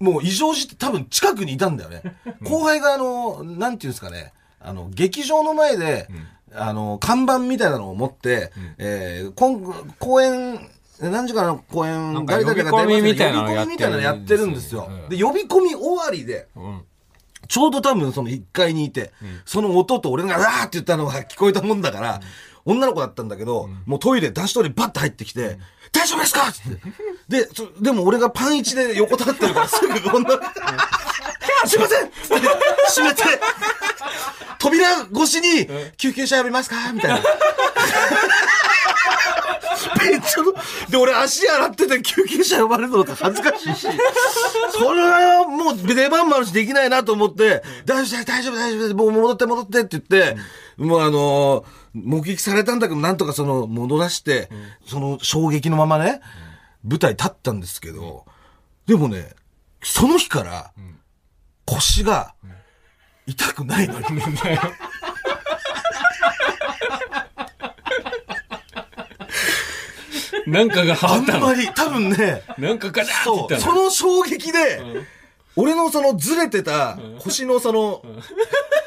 [0.00, 2.02] もう異常して多分近くにいたんだよね。
[2.42, 4.32] 後輩があの、なんていうんですかね、
[4.64, 6.08] あの、劇場の前で、
[6.54, 10.68] あの、看板みたいなのを持って、えー、今公演、
[11.00, 14.88] 何時からの公演、誰々が呼び込みみたいなの呼び込みみたいなのやってるんですよ。
[14.88, 16.82] うんで、呼び込み終わりで、うん。
[17.48, 19.12] ちょうど多分その1階にいて、
[19.44, 22.20] その音と俺がわーって言ったのが聞こえたもんだから、
[22.64, 25.58] 女の子だったんだけど、もうトイレ、男子トイレバッて入ってきて、
[25.90, 26.48] 大丈夫ですか？
[26.48, 26.52] っ
[27.28, 27.44] て。
[27.44, 30.44] で、そでも俺がパン一で横たわってるからすぐ女の子、
[31.66, 32.10] すいません。
[32.10, 33.22] 閉めて、
[34.58, 36.92] 扉越しに、救急車呼びますか？
[36.92, 37.20] みたいな。
[39.98, 43.88] めっちゃ、で、俺足洗ってて救急車呼ばれるのと恥ずかしいし、
[44.72, 50.36] それはもう出番もあるしできないなと思って、大丈夫、大丈夫、大丈夫、もう戻って戻ってって言って、
[50.76, 54.48] もうあのー目撃されたんだけど、なんとかその、戻らして、
[54.86, 56.22] その衝撃のままね、
[56.88, 58.24] 舞台立ったんですけど、
[58.86, 59.34] でもね、
[59.82, 60.72] その日から、
[61.74, 62.34] 腰が、
[63.26, 64.06] 痛くないのに。
[70.46, 71.38] なんかがあハマったの。
[71.38, 73.72] んまり、多分ね、なんかガチャってそう。
[73.72, 74.82] その衝撃で、
[75.54, 78.02] 俺のそのずれてた腰のその、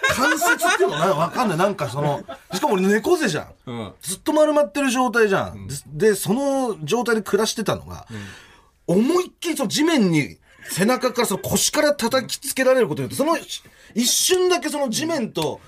[0.09, 1.07] 関節っていうのな？
[1.07, 1.57] わかんない。
[1.57, 3.53] なんかその、しかも俺猫背じゃん。
[3.65, 3.93] うん。
[4.01, 5.67] ずっと丸まってる状態じゃん。
[5.67, 5.75] で
[6.09, 8.05] で、その状態で暮らしてたのが、
[8.87, 10.37] 思いっきりその地面に
[10.69, 13.37] 背中からその腰から叩きつけられることによって、その
[13.93, 15.61] 一瞬だけその地面と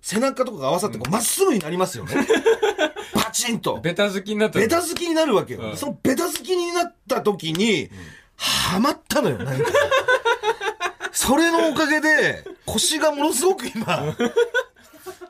[0.00, 2.14] 背中とかが合わさってまっすぐになりますよね。
[3.14, 3.80] バチンと。
[3.80, 5.60] ベタ好きになったのベタ好きになるわけよ。
[5.60, 7.90] うんそのベタ好きになった時に、
[8.36, 9.70] ハマったのよ、なんか。
[11.12, 14.16] それのおかげで、腰がものすごく今、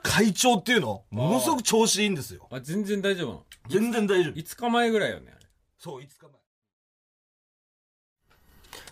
[0.03, 2.47] 会長っていうの、ものすごく調子いいんですよ。
[2.51, 3.45] あ、全然大丈夫なの？
[3.69, 4.35] 全然大丈夫。
[4.35, 5.35] 5日前ぐらいよね。
[5.79, 6.40] そう、いつか前。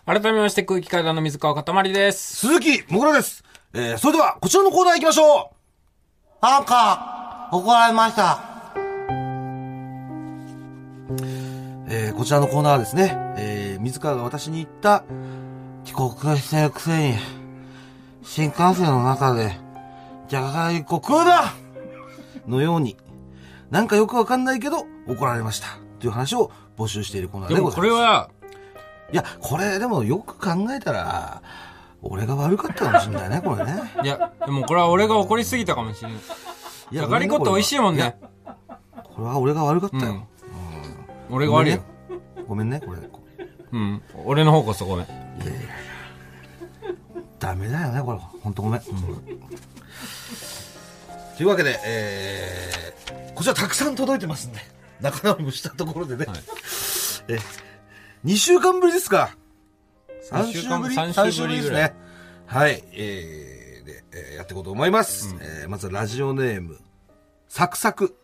[0.08, 2.36] 改めまして空気階段の水川かたまりです。
[2.36, 3.44] 鈴木もぐらです。
[3.74, 5.52] えー、それでは、こちらのコーナー行きましょ
[6.40, 8.40] うなんか、怒られました。
[11.90, 15.04] えー、こちらのコーナーはですね、えー、水川が私に言った、
[15.84, 17.14] 遅刻してるくせに、
[18.22, 19.58] 新幹線の中で、
[20.28, 21.52] じゃがりこ食うな
[22.46, 22.96] のように、
[23.70, 25.66] なんかよくわかんないけど、怒られました。
[26.00, 27.92] という話を募集しているコーナーででもございます。
[27.92, 28.30] これは、
[29.12, 31.42] いや、これでもよく考えたら、
[32.02, 33.80] 俺が悪かったかもしれないね、これね。
[34.04, 36.18] いや、でもこれは俺が怒りすぎたかもしれない。
[36.18, 36.20] い
[36.92, 38.16] じゃがりこって美味しいもんね。
[38.92, 40.26] これは俺が悪かったよ。
[41.30, 41.82] 俺が悪いよ。
[42.46, 43.00] ごめんね、これ。
[43.72, 44.02] うん。
[44.24, 45.06] 俺の方こそごめん。
[47.38, 48.18] ダメだよね、これ。
[48.18, 48.80] ほんとごめん。
[48.80, 48.88] と
[51.42, 54.58] いうわけで、えー、こちらたくさん届いてますんで、
[55.00, 56.26] 仲直りもしたところでね。
[56.26, 56.38] はい
[57.28, 57.38] え、
[58.24, 59.36] 2週間ぶりですか
[60.30, 60.94] 3週三週間ぶり？
[60.94, 61.94] 三週三週ぶりですね。
[62.46, 65.34] はい、えー、で、えーやっていこうと思います。
[65.40, 66.78] えーまずはラジオネーム、
[67.48, 68.16] サクサク。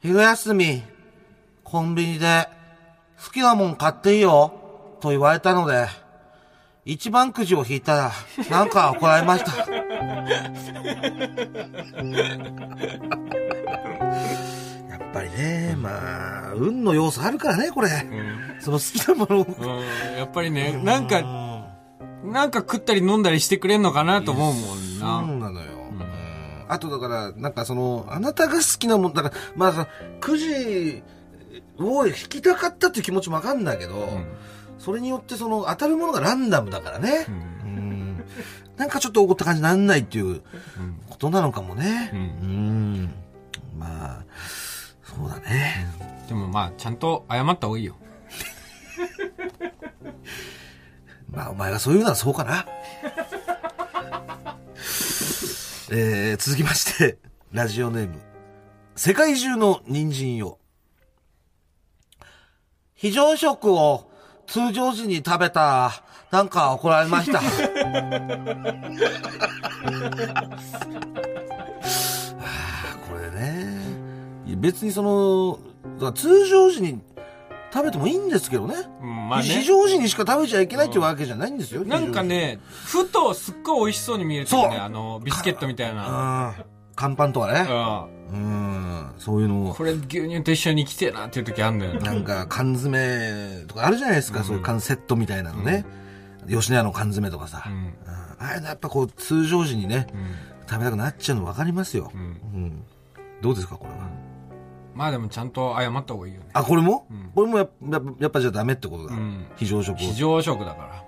[0.00, 0.82] 昼休み、
[1.64, 2.48] コンビニで、
[3.22, 4.54] 好きなもん買っていいよ、
[5.00, 5.86] と言われたので、
[6.86, 8.12] 一番くじを引いたら、
[8.50, 9.52] なんか怒られました。
[15.40, 17.88] ね、まあ、運の要素あるからね、これ。
[18.60, 19.44] その好きなものを。
[19.44, 20.18] うん。
[20.18, 21.22] やっぱりね、なんか、
[22.24, 25.22] なんか食ったり飲んだりしてくれんのかなと思うもんそうな。
[25.22, 25.66] なのよ。
[25.72, 25.80] うん
[26.68, 29.88] あとだから、なんかその、あなたが好きなもん、だから、まあさ、
[30.20, 31.02] くじ
[31.80, 34.08] を引きたかったっていう気持ちもわかんだけど、
[34.78, 37.26] それによってその当たるものがランダムだからね。
[37.28, 37.50] うん
[38.76, 40.40] なんかちょっと怒った感じになんないっていう
[41.10, 42.10] ことなのかもね。
[42.14, 43.14] ううん
[45.16, 45.88] そうだね。
[46.28, 47.96] でもまあ、ちゃんと謝った方がいいよ。
[51.30, 52.66] まあ、お前がそう言うならそうかな。
[55.92, 57.18] えー、続きまして、
[57.50, 58.20] ラジオネーム。
[58.94, 60.60] 世界中の人参よ。
[62.94, 64.08] 非常食を
[64.46, 65.92] 通常時に食べたら、
[66.30, 67.40] なんか怒られました。
[74.56, 77.00] 別にその、通常時に
[77.72, 78.74] 食べてもいいんですけどね。
[79.02, 79.44] うんまあね。
[79.44, 81.84] 非常時にしか食べちゃいけないっていうわけじゃないんですよ。
[81.84, 85.94] なんかね、ふとすっごい美味しそうに見える時ね、あの、ビスケットみたい。
[85.94, 86.54] な。
[86.58, 86.64] うん。
[86.96, 87.66] 乾パンとかね。
[88.30, 88.36] うん。
[88.36, 89.12] うん。
[89.18, 89.74] そういうのを。
[89.74, 92.00] これ牛乳と一緒に来てえなっていう時あんだよね。
[92.00, 95.84] なんか缶詰とかあるじゃないですか、そういう缶セットみたいなのね。
[96.48, 97.64] 吉野家の缶詰とかさ。
[97.66, 97.72] うん。
[97.72, 97.94] うん
[98.40, 100.06] ああいうのやっぱこう通常時にね、
[100.68, 102.10] 食べたくなっちゃうの分かりますよ。
[102.14, 102.20] うん。
[102.20, 102.82] うん。
[103.42, 104.08] どうですか、これは。
[105.00, 106.50] まあでもちゃんと謝った方がいいよね。
[106.52, 109.14] あ、これも、んこれもやっぱややっぱじゃあダメってことだ。
[109.14, 109.96] うん非常食を。
[109.96, 111.02] 非常食だか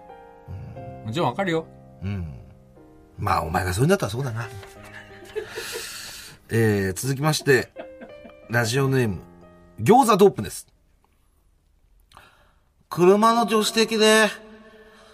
[0.49, 1.05] ら。
[1.05, 1.67] もちろんわかるよ。
[2.03, 2.33] うん。
[3.19, 4.49] まあ、お前がそういうんだったらそうだな。
[6.49, 7.71] えー、続きまして、
[8.49, 9.21] ラジオネーム、
[9.79, 10.67] 餃子ドープです。
[12.89, 14.29] 車の助手席で、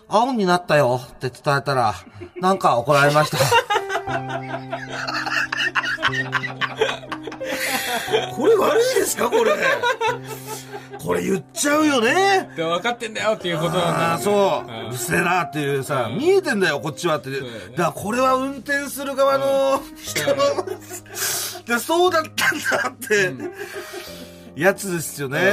[0.06, 1.94] 青になったよって伝えたら、
[2.40, 3.38] なんか怒られました。
[8.34, 9.30] これ悪いですか？
[9.30, 9.52] これ。
[10.98, 12.50] これ言っちゃうよね。
[12.56, 14.70] で分かってんだよっていうことなそう。
[14.70, 17.30] んうっせえなっていうさ、見えてんだよ、こっちはって。
[17.30, 20.36] だうだからこれは運転する側の人の、
[21.66, 23.32] でそうだったんだって、
[24.56, 25.52] やつですよね。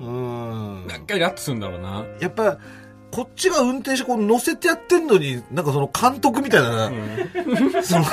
[0.00, 0.86] うん。
[0.86, 2.04] 何回ラッとするんだろうな。
[2.20, 2.56] やっぱ、
[3.10, 6.90] こっちが運転してこう乗せてやってんのに、なんかその監督みたいな、
[7.82, 8.04] その、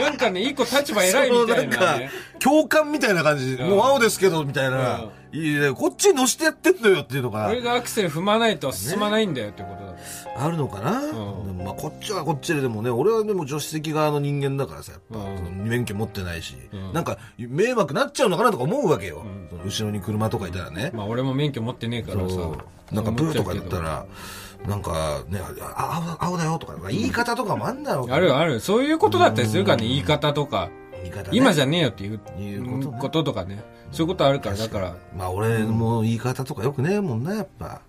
[0.00, 2.10] なんかね、一個立場偉いみたいなね。
[2.38, 3.56] 教官みたいな感じ。
[3.56, 5.38] もう青ですけど、みたいな、うん。
[5.38, 9.94] いいね、こっちに乗せてやってんのよっていうのが俺がアクセル踏まないと進まないんだよってことだ。
[10.44, 11.06] あるのかな、ん。
[11.06, 15.18] でもまあこっちはこっちででもね、俺はでも助手席側の人間だからさ、やっぱ、
[15.52, 16.92] 免許持ってないし、ん。
[16.92, 19.24] なんか迷惑なっちゃうのかなとか思うわけよ。
[19.64, 20.90] 後ろに車とかいたらね。
[20.94, 22.36] まあ俺も免許持ってねえからさ。
[22.92, 24.06] なんかプーとかだったら、
[24.66, 25.40] なんかね、
[25.74, 28.60] あ青青だよとか、言い方とかもあんだろうあるある。
[28.60, 30.68] そういうことだったりするからね、言い方とか。
[30.68, 33.64] ね今じゃねえよっていういうことととかね。
[33.90, 37.80] そういうことあるから、だから、まあ俺も言い方とかよくねえもんな、やっぱ。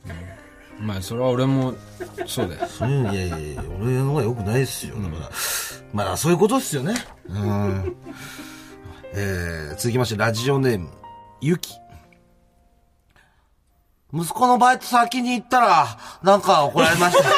[0.79, 1.73] まあそれは俺も、
[2.25, 2.67] そうだよ。
[2.67, 4.95] そういうのいやいやいや、俺の方がよくないですよ。
[4.95, 5.29] だから、
[5.93, 6.95] まあそういうことですよね。
[7.27, 7.95] うん。
[9.13, 10.89] えー、続きまして、ラジオネーム、
[11.41, 11.80] ゆき。
[14.13, 15.87] 息子のバイト先に行ったら、
[16.21, 17.29] なんか怒られました。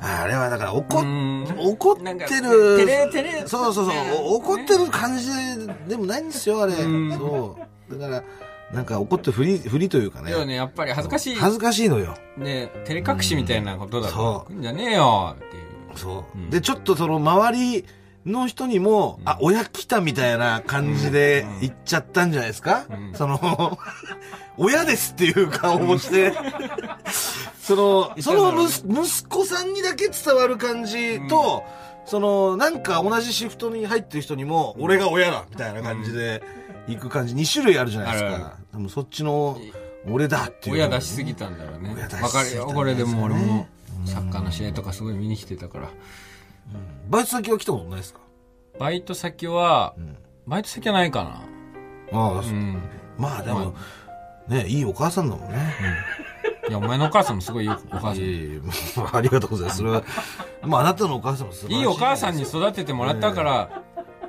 [0.00, 2.02] あれはだから怒っうん怒って
[2.40, 3.48] る。
[3.48, 3.94] そうそうそう。
[4.14, 5.28] お怒ってる感じ
[5.86, 6.72] でもないんですよ、あれ。
[6.72, 7.58] そ
[7.90, 7.98] う。
[7.98, 8.24] だから、
[8.72, 10.30] なんか怒ってふり、ふりというかね。
[10.30, 10.36] で。
[10.36, 11.34] もね、やっぱり恥ずかしい。
[11.36, 12.16] 恥ずかしいのよ。
[12.36, 15.36] ね、照れ隠しみたいなことだそと、んじゃねえよ。
[15.36, 15.98] っていう。
[15.98, 16.50] そう。
[16.50, 17.84] で、ちょっとその周り
[18.26, 23.78] の人にも、あ、親来たみたいな感じで言っちゃったんじゃないですか、その、
[24.58, 26.32] 親ですっていう顔をして、
[27.60, 31.64] その、その息息子さんにだけ伝わる感じと、
[32.04, 36.42] その、なんか同じシフトに入ってる人にも、俺が親だみたいな感じで
[36.88, 38.56] 行く感じ、2種類あるじゃないですか。
[38.72, 39.58] 多分そっちの、
[40.10, 40.76] 俺だっていう。
[40.76, 42.22] 親出しすぎたんだろうね親出しすぎたん。
[42.22, 43.66] わかるよ、これでも俺も、
[44.06, 45.88] サッカーの試合とかすごい見に来てたから。
[47.08, 48.20] バイト先は来たことないですか？
[48.78, 49.94] バイト先は、
[50.46, 52.18] バイト先はないかな。
[52.18, 52.80] ああ、うん。
[53.16, 53.74] まあでも、
[54.46, 55.74] ね、いいお母さんだもんね。
[56.68, 59.04] いや、お前のお母さんもすごいいいお母さん。
[59.04, 59.78] あありがとうございます。
[59.78, 60.02] それは、
[60.62, 61.80] まああなたのお母さんも素晴らしい。
[61.80, 63.82] いいお母さんに育ててもらったから、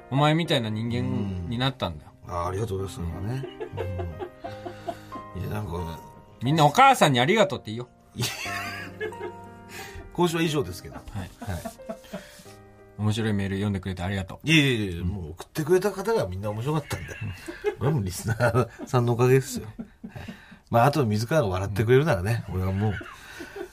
[0.09, 2.08] お前みたいな人間になったんだよ。
[2.29, 3.11] あありがとうございます。
[3.11, 3.45] それはね。
[5.35, 5.99] うん、いや、なんか、
[6.41, 7.87] みんなお母さんにありがとうって言おう。
[10.13, 10.95] 今週は以上ですけど。
[10.95, 11.05] はい。
[11.17, 11.29] はい。
[12.97, 17.13] 面白いメール読んでくれてありがといえいえいえ、もう送ってくれた方がみんな面白かったんで。
[17.77, 19.67] これはもうリスナーさんのおかげですよ。
[19.67, 22.93] はいまあ、あと自らが笑ってくれるならね、俺はもう、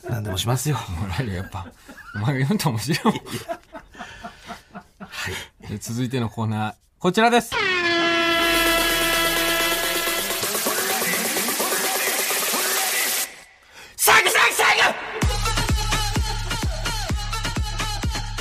[0.09, 0.79] 何でもしますよ。
[0.89, 1.01] う。
[1.01, 1.71] もらえるよ、やっぱ。
[2.15, 3.23] お前が読んだら面白いもん。
[5.69, 7.55] で続いてのコーナー、こちらです。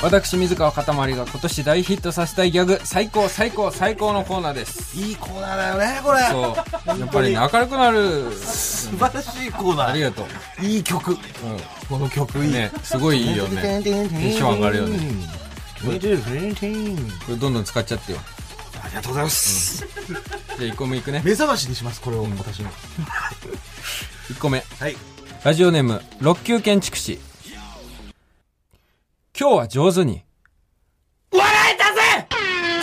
[0.06, 4.96] 私、水川かたまりが今年大ヒットさせたいギャグ、最高最高最高のコーナーです。
[4.96, 6.20] グいいコーナーだよね、これ。
[6.20, 7.00] そう。
[7.00, 8.32] やっぱりね、明るくなる。
[8.32, 9.88] 素晴らしいコーナー。
[9.88, 10.24] ありがと
[10.62, 10.64] う。
[10.64, 11.10] いい曲。
[11.10, 11.16] う
[11.88, 12.50] この曲いい。
[12.50, 12.52] ん。
[12.52, 13.60] ね、すごいいいよね。
[13.60, 14.96] テンテンション上がるよね。
[15.82, 18.18] これどんどん使っちゃってよ。
[18.84, 19.84] ありがとうございます。
[19.86, 20.18] じゃ
[20.58, 21.20] あ1個目いくね。
[21.24, 22.70] 目覚ましにします、これを、私の。
[24.30, 24.62] 1個目。
[24.78, 24.96] はい。
[25.42, 27.18] ラジオネーム、六級建築士。
[29.38, 30.24] 今日は上手に。
[31.30, 32.00] 笑えたぜ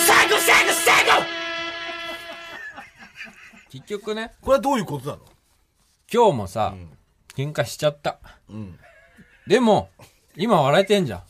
[0.05, 1.23] 最高最高最高
[3.71, 5.21] 結局ね、これはどういうことなの？
[6.13, 6.75] 今日もさ、
[7.35, 8.19] 喧嘩しちゃった。
[8.51, 8.77] ん
[9.47, 9.89] でも、
[10.35, 11.23] 今笑えてんじゃん。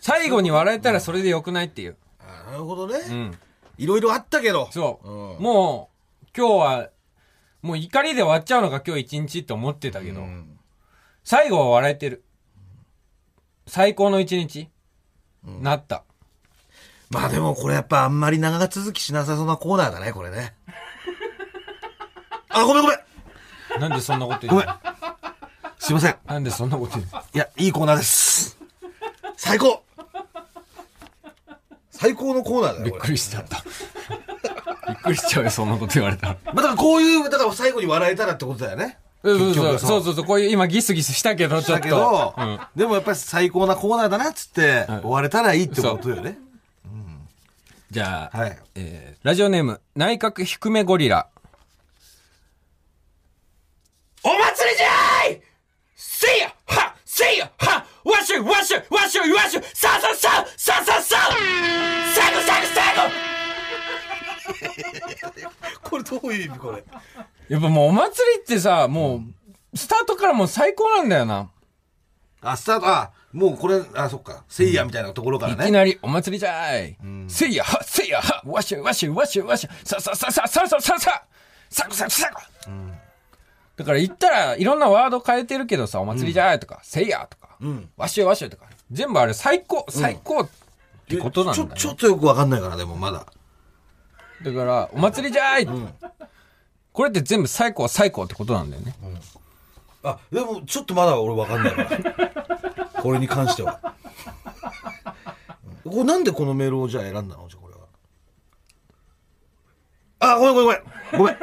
[0.00, 1.96] 最後に笑えたらそれでよくないっていう。
[2.18, 2.98] あなるほどね。
[3.08, 3.38] うん。
[3.76, 4.68] いろいろあったけど。
[4.72, 5.08] そう。
[5.08, 5.90] うんも
[6.24, 6.90] う、今日は、
[7.62, 10.58] もう怒りで終わっちゃうのが今日一日って思ってたけど、ん
[11.22, 12.24] 最後は笑えてる。
[13.68, 14.68] 最高の一日、
[15.44, 16.02] なった。
[17.10, 20.54] まあでもこれやっぱあんまり長続きしなさそうなコーナーだね、これね。
[22.48, 24.66] あ、ごめんごめんなんでそんなこと言ごめん。
[25.78, 26.16] すいません。
[26.26, 27.22] なんでそんなこと言うの？
[27.34, 28.58] いや、いいコーナーです。
[29.36, 29.82] 最高
[31.90, 32.94] 最高のコーナーだよ、びっ。
[32.94, 33.62] くりしちゃった。
[34.88, 36.36] びっくりしちゃうよ、そんなこと言われたら。
[36.46, 38.98] まあだからこういう、だから最後に笑えたらってことだよね。
[39.36, 39.54] そうそう。
[39.54, 42.60] そう結局そうそうそう、こういう今ギスギスしたけど、ちょっと。、うん。
[42.76, 46.38] でもやっぱり最高なコーナーだなっつって、終われたらいいってことよね。
[47.90, 48.58] じゃあ、はい。
[48.74, 51.26] えーラジオネーム、内閣低めゴリラ。
[54.22, 55.42] お祭りじゃい!
[55.96, 56.52] せいや!
[56.66, 57.50] はせいや!
[57.58, 61.16] はわっしょいわっしょいわっしょいわっしょいささささささ
[62.14, 63.37] 最後最後最後
[65.82, 66.84] これどういう意味これ。
[67.48, 69.22] やっぱもうお祭りってさ、も
[69.72, 71.50] う、スタートからもう最高なんだよな。
[72.40, 74.44] あ、スタート、あ、もうこれ、あ、そっか。
[74.48, 75.64] せいやみたいなところからね。
[75.64, 76.96] いきなり、お祭りじゃーい。
[77.28, 80.98] せいやは、せいやは、わしょいわしょいわしょいわしょい、ささささささささ
[81.70, 82.42] さこさこさこ。
[83.76, 90.48] だから言ったら、いろんなワード変えてるけどさ、お祭りじゃーいとか、せいやとか、んわしょいわしょいとか、全部あれ最高、最高っ
[91.08, 93.26] てことなんだよ、ちょ、ちょっとよくわかんないから、でもまだ。
[94.42, 95.68] だから、お祭りじゃーい、
[96.92, 98.94] これって全部最高、最高ってことなんだよね。
[100.02, 101.90] あ、でもちょっとまだ俺わかんないから。
[103.02, 103.80] これに関しては。
[105.84, 107.46] これなんでこのメールをじゃあ選んだの？
[107.48, 107.80] じゃあこれは。
[110.34, 110.82] あ、ごめんごめん
[111.18, 111.32] ごめん。
[111.32, 111.36] ごめん。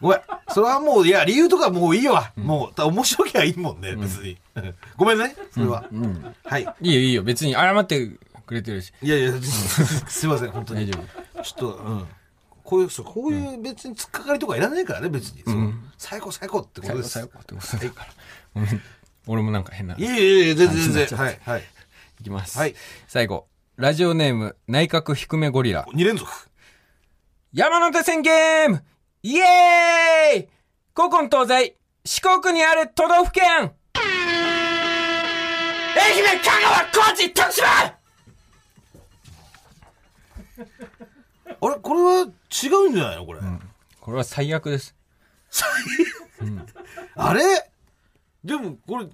[0.00, 0.20] ごめん。
[0.50, 2.32] それはもう、いや、理由とかもういいわ。
[2.36, 4.36] もう、面白きゃいいもんね、別に。
[4.96, 5.84] ごめんね、それは。
[6.44, 6.62] はい。
[6.80, 8.08] いいよいいよ、別に謝って
[8.46, 8.92] くれてるし。
[9.02, 9.32] いやいや、
[10.08, 10.86] すいません、本当に。
[10.86, 10.98] 大丈
[11.44, 12.08] ちょっと、うん。
[12.64, 15.42] こういう、そうこういう別に突っかかりとかいらないからね、別に。
[15.44, 17.10] そう最高最高ってことです。
[17.10, 18.06] 最高最高ってことだか
[18.54, 18.62] ら。
[18.62, 18.82] うん
[19.26, 19.96] 俺もなんか変な。
[19.96, 21.18] いやいやいや、全然全然。
[21.18, 21.62] はい、はい。
[22.20, 22.58] いきます。
[22.58, 22.74] はい
[23.08, 23.46] 最後。
[23.76, 25.84] ラジオネーム、内閣低めゴリラ。
[25.94, 26.30] 2連続。
[27.54, 28.84] 山手線ゲーム
[29.22, 30.48] イエーイ
[30.94, 33.70] 古今東西、四国にある都道府県愛
[36.18, 37.64] 媛香川高知徳島
[41.60, 42.26] あれこれは
[42.62, 43.26] 違うんじゃないの？
[43.26, 43.40] これ。
[44.00, 44.94] これは最悪です。
[47.16, 47.42] あれ？
[48.44, 49.06] でも、これ、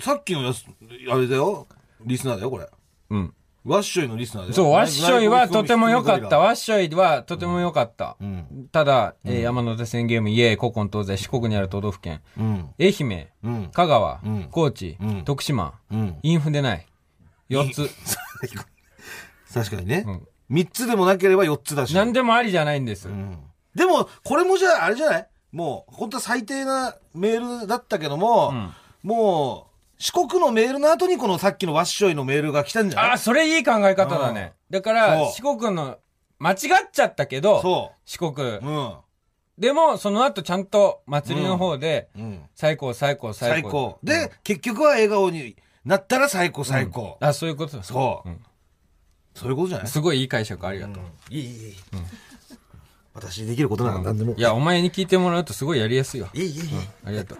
[0.00, 0.64] さっきのやつ、
[1.10, 1.66] あれだよ。
[2.04, 2.66] リスナーだよ、これ。
[3.10, 3.34] うん。
[3.64, 4.54] ワッショイのリスナーだよ。
[4.54, 6.38] そう、ワッショイはとても良かった。
[6.38, 6.46] わ。
[6.46, 8.16] ワッショイはとても良かった。
[8.24, 12.22] んただ、えー山手線ゲームイエーイ古今東西、四国にある都道府県。
[12.38, 12.70] うん。
[12.80, 13.70] 愛媛、うん。
[13.72, 16.18] 香川、ん高知、ん徳島、うん。
[16.22, 16.86] インフでない。
[17.50, 17.90] 4つ。
[19.52, 20.26] 確かにねん。
[20.48, 21.94] 三つでもなければ四つだし。
[21.94, 23.08] 何でもありじゃないんです。
[23.08, 23.38] うん
[23.74, 25.28] でも、これもじゃあ、あれじゃない？
[25.52, 28.74] もう、本当は最低なメールだったけども、ん
[29.04, 29.68] も
[29.98, 33.10] う、四国のメールの後にこのさっきのワッショイのメールが来たんじゃない？
[33.10, 34.54] ああ、それいい考え方だね。
[34.70, 35.98] だから、四国の、
[36.40, 36.56] 間違っ
[36.92, 38.34] ちゃったけど、そ四国。
[38.48, 38.60] う。
[38.64, 38.94] うん。
[39.58, 42.42] でも、その後ちゃんと祭りの方で、うん。
[42.56, 43.70] 最高、最高、最最高。
[43.70, 43.98] 高。
[44.02, 47.16] で、結局は笑顔になったら最高、最高。
[47.20, 48.40] あ、そういうことだそううん
[49.40, 49.86] そういうことじゃない？
[49.86, 51.02] すごいいい解釈ありがとう。
[51.30, 51.74] いい、いい、いい。
[53.14, 54.34] 私にできることなら何でも。
[54.36, 56.28] いや、お前に聞いてもらうとすごいやりやすいよ。
[56.34, 56.62] いい、いい、いい。
[57.04, 57.38] ありがとう。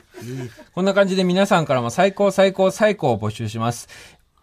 [0.74, 3.88] こんな感じで皆さんからも最高、最高、最高を募集します。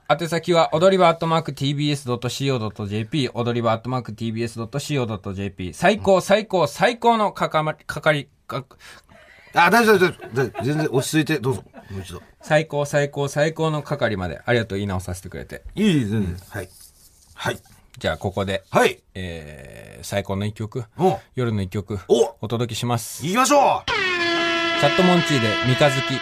[0.07, 8.63] 宛先は、踊り場アットマーク tbs.co.jp、踊り場アットマーク tbs.co.jp、最高、最高、最高のかかま、かかり、か、
[9.55, 10.27] あ、大丈夫、大丈夫。
[10.27, 11.63] 大丈夫全然落ち着いて、どうぞ。
[11.89, 12.21] もう一度。
[12.41, 15.63] 最高最高最高の係までありがとう言い直させてくれて。
[15.73, 16.37] いい、全然。
[16.49, 16.69] はい。
[17.35, 17.59] はい。
[17.99, 19.01] じゃあここで、はい。
[19.13, 23.25] えー、最高の一曲、お夜の一曲、おお届けします。
[23.25, 23.83] 行きましょうあ、
[24.81, 26.13] チャットモンチーで三日月。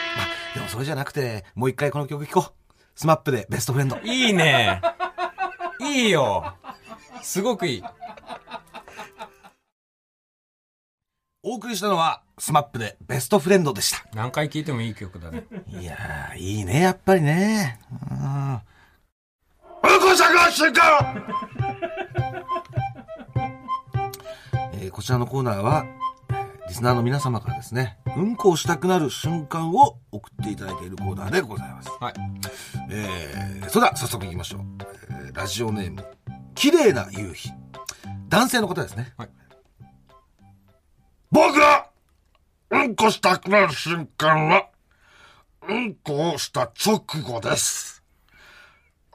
[0.53, 2.73] でもそれじゃなくて、もう一回この曲聴こう。
[2.95, 3.97] スマップでベストフレンド。
[4.03, 4.81] いいね。
[5.79, 6.53] いいよ。
[7.21, 7.83] すごくいい。
[11.41, 14.03] お送りしたのは、 SMAP でベストフレンドでした。
[14.13, 15.45] 何回聴いてもいい曲だね。
[15.67, 17.79] いやー、いいね、やっぱりね。
[18.11, 18.61] うん。
[19.83, 21.23] うんこしたくなる瞬間
[24.73, 26.03] えーこちらのコーナーは、えー
[26.69, 31.89] リスナーの皆様からですね、うんこをしたくなる瞬間を送っていただいているコーナーでございます。
[31.99, 32.13] はい。
[32.89, 34.61] えー、それでは早速行きましょう。
[35.11, 36.03] えーラジオネーム、
[36.55, 37.51] 綺麗な夕日。
[38.27, 39.13] 男性の方ですね。
[39.17, 39.29] はい
[41.31, 41.89] 僕が、
[42.71, 44.67] うんこしたくなる瞬間は、
[45.67, 47.92] うんこをした直後です。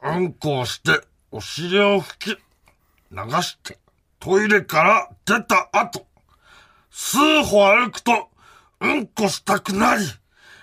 [0.03, 3.79] うんこをして、お尻を拭き、流して、
[4.21, 6.07] トイレから出た後、
[6.91, 8.29] 数歩歩くと、
[8.81, 10.03] うんこしたくなり、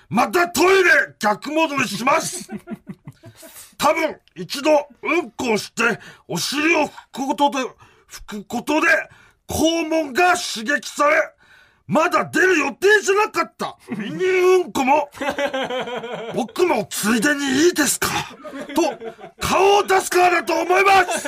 [0.10, 2.50] またトイレ逆戻りします。
[3.78, 7.58] 多分、一度、うんこをして、お尻を拭くことで、
[8.08, 8.88] 拭くことで、
[9.50, 11.35] 肛門が刺激され、
[11.88, 15.08] まだ出る予定じゃなかったミニうんこも、
[16.36, 18.08] 僕もついでにいいですか？
[18.74, 18.82] と、
[19.40, 21.28] 顔を出すからだと思います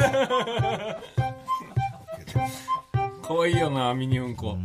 [3.22, 4.58] かわいいよな、ミニうんこ。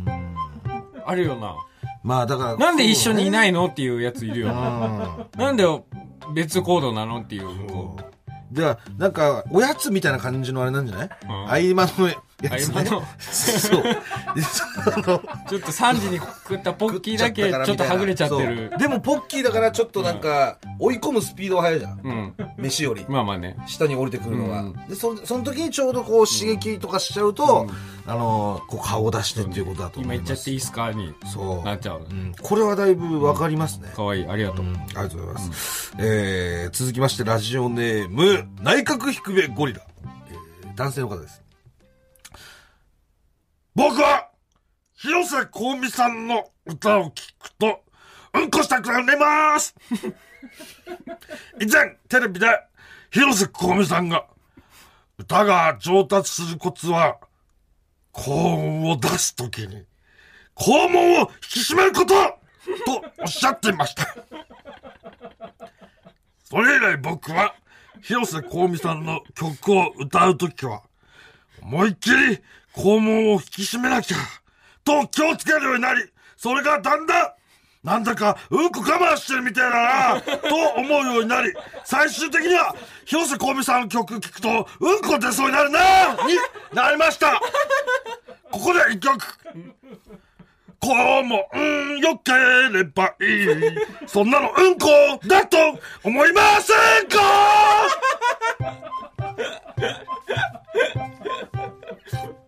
[1.05, 1.55] あるよな。
[2.03, 5.27] まあだから、なんで一緒にいないいのっていうやついるよな。
[5.37, 5.63] なんで
[6.33, 7.97] 別行動なのっていううんこ。
[8.51, 11.09] では、なんか、おやつみたいな感じのあれなんじゃない、
[11.73, 12.09] 合間の
[12.43, 12.83] やつ、ね。
[12.83, 13.83] のそう。
[14.35, 18.71] でそのちょっと3時に食ったポッキーだけちょっとはぐれちゃってる。
[18.77, 22.01] でもポッキーだからちょっとなんか、追い込むスピードが速いじゃん。
[22.03, 22.35] うん。
[22.57, 23.05] 飯より。
[23.07, 23.55] まあまあね。
[23.67, 24.61] 下に降りてくるのが。
[24.61, 27.67] うんで、そ、その時にちょうどこう刺激とかしちゃうと、
[28.05, 30.27] あの、こう顔を出してっていうことだと思今います。
[30.27, 30.91] 言っちゃっていいっすか？
[30.91, 31.65] にそう。
[31.65, 32.05] なっちゃう。
[32.09, 33.89] うんこれはだいぶわかりますね。
[33.95, 34.27] かわいい。
[34.27, 34.65] ありがとう。
[34.65, 35.93] ありがとうございます。
[35.99, 39.81] えー、続きまして、ラジオネーム、内閣低めゴリラ。
[40.29, 41.42] えー、男性の方です。
[43.83, 44.29] 僕は、
[44.95, 47.83] 広瀬香美さんの歌を聴くと、
[48.33, 49.75] うんこしたくなります
[51.59, 52.47] 以前、テレビで、
[53.11, 54.25] 広瀬香美さんが、
[55.17, 57.17] 歌が上達するコツは、
[58.13, 59.85] 高音を出すときに、
[60.55, 64.15] 肛門を引き締めることとおっしゃっていました。
[66.45, 67.53] それ以来僕は、
[68.01, 70.83] 広瀬香美さんの曲を歌うときは、
[71.61, 72.39] 思いっきり
[72.75, 74.17] 肛門を引き締めなきゃ、
[74.83, 76.03] と気をつけるようになり、
[76.37, 77.31] それがだんだん、
[77.83, 81.53] なんだか、うんこ我慢してるみたいだな、と思うようになり、
[81.83, 85.79] 最終的には、広瀬香美さんの曲聴くと、うんこ出そうになるな、
[86.25, 86.35] に
[86.73, 87.39] なりました。
[88.51, 89.17] ここで一曲。
[90.79, 90.89] こ
[91.21, 91.59] うも、う
[91.95, 93.47] ん、よければいい。
[94.05, 94.87] そんなのうんこ
[95.25, 95.57] だと
[96.03, 96.73] 思いませ
[97.05, 97.19] んか？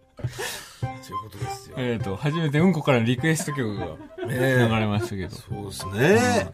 [0.79, 1.75] ということですよ。
[1.77, 3.85] えっと、初めてうんこからのリクエスト曲が
[4.27, 5.35] 流れましたけど。
[5.35, 6.51] そうですね。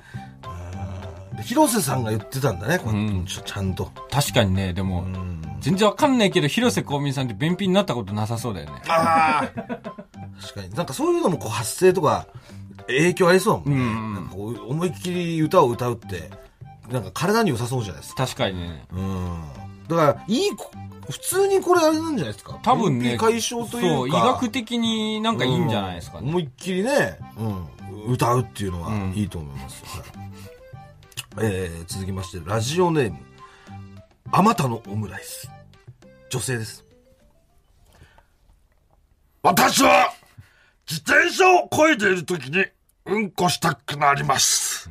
[1.37, 3.89] で広瀬さんが言ってたんだね、このちょちゃんと。
[4.09, 5.05] 確かにね、でも、
[5.61, 8.81] 全然わかんないけど、広瀬香美さんって便秘になったことなさそうだよね。
[8.87, 9.61] ああ。
[10.41, 10.73] 確かに。
[10.73, 12.27] なんかそういうのもこう発声とか
[12.87, 14.19] 影響ありそうだもんね。
[14.19, 16.29] なんかこう思いっきり歌を歌うって、
[16.91, 18.25] なんか体に良さそうじゃないですか。
[18.25, 18.85] 確かにね。
[18.91, 19.41] うん。
[19.87, 20.71] だから、いいこ、
[21.11, 22.59] 普通にこれあれなんじゃないですか？
[22.63, 23.87] 多分ね、解消というか。
[23.89, 26.23] そう、医学的になんかいいんじゃないですかね。
[26.23, 27.43] うん思いっきりね、う
[28.09, 29.83] ん、歌うっていうのはうんいいと思います。
[29.97, 30.05] はい
[31.41, 33.17] えー、続きまして、ラジオネーム、
[34.31, 35.49] あまたのオムライス。
[36.29, 36.83] 女性です。
[39.43, 40.13] 私は、
[40.89, 42.65] 自転車を漕いでいる時に、
[43.05, 44.89] うんこしたくなります。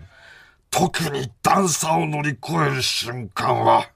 [0.70, 3.88] 特に段差を乗り越える瞬間は、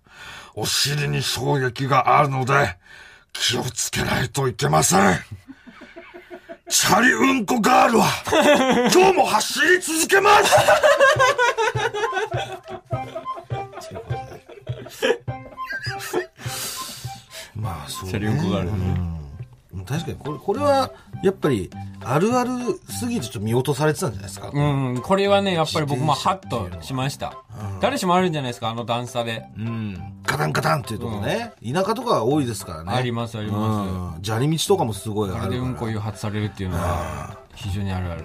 [0.55, 2.77] お尻に衝撃があるので、
[3.33, 5.19] 気をつけないといけません。
[6.69, 8.07] チャリうんこガールは、
[8.95, 10.55] 今日も走り続けます
[17.55, 18.11] まあ、そう、ね。
[18.11, 19.24] チャリうんこガールうん
[19.87, 21.71] 確かにこれ、これは、やっぱり、
[22.05, 22.51] あるある
[22.89, 24.51] すぎてちょっと見落とされてたんじゃないですか？
[24.53, 27.39] うん、これはね、やっぱり僕もハッとしました。
[27.81, 29.45] 誰しもあるんじゃないですか、あの段差で。
[29.57, 30.23] うん。
[30.25, 32.93] ガタンガタンっていうとこね、田舎とかは多いですからね。
[32.93, 34.23] ありますありまうん。
[34.23, 35.47] 砂利道とかもすごいあるから。
[35.47, 38.25] あれでうんこ誘発されるっていうのは、非常にあるある。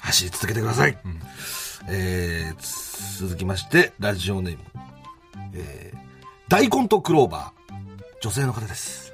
[0.00, 0.98] 走り続けてください。
[1.88, 4.64] えー、続きまして、ラジオネーム。
[5.54, 5.98] えー、
[6.48, 7.80] 大根とクローバー。
[8.20, 9.09] 女性の方です。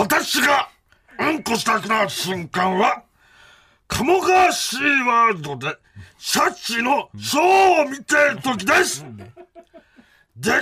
[0.00, 0.70] 私が
[1.18, 3.02] うんこしたくなる瞬間は、
[3.86, 5.76] 鴨川シーワールドで、
[6.16, 9.04] シャチのショーを見ている時です。
[10.34, 10.54] でっ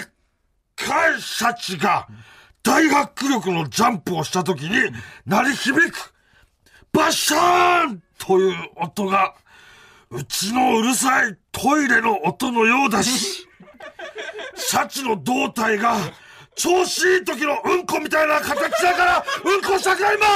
[0.75, 2.09] かいシャチが、
[2.65, 4.71] 大迫力のジャンプをした時に、
[5.25, 6.13] 鳴り響く、
[6.93, 9.37] バシャーンという音が、
[10.11, 13.47] うちのうるさいトイレの音のようだし、
[14.57, 15.95] シャチの胴体が、
[16.59, 20.27] 調子いい時のうんこみたいな形だから、うんこしたくなりま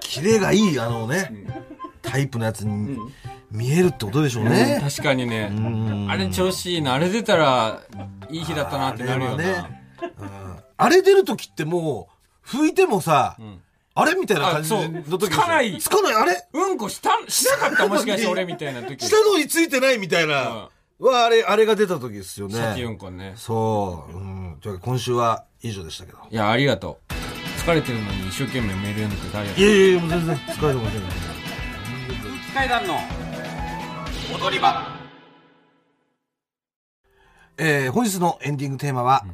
[0.00, 1.32] キレがいい、あのね、
[2.02, 2.98] タイプのやつに
[3.50, 4.80] 見えるってことでしょうね。
[4.82, 5.50] 確かにね。
[6.08, 6.94] あれ調子いいな。
[6.94, 7.80] あれ出たら、
[8.30, 9.36] いい日だったなってなるよ。
[9.36, 9.82] ね。
[10.76, 12.08] あれ出るときっても
[12.44, 13.36] う、拭いてもさ、
[13.96, 15.78] あれみたいな感じの時つかない。
[15.78, 16.46] つかない、あれ？
[16.52, 17.86] うんこした、しなかった？
[17.88, 19.04] もしかして俺みたいな時。
[19.06, 20.68] 下のについてないみたいな。
[21.00, 22.54] は、あれ、あれが出た時ですよね。
[22.54, 23.34] シャチうんこね。
[23.36, 24.16] そう。
[24.16, 24.58] うん。
[24.60, 26.18] というわけで今週は以上でしたけど。
[26.30, 27.12] いや、ありがとう。
[27.60, 29.60] 疲れてるのに一生懸命メール読んでてありがと。
[29.60, 31.08] いうやいやいや、もう全然疲れてませんね。
[32.46, 32.94] 機械団の
[34.38, 34.86] 踊り場。
[37.56, 39.24] えー、本日のエンディングテーマは、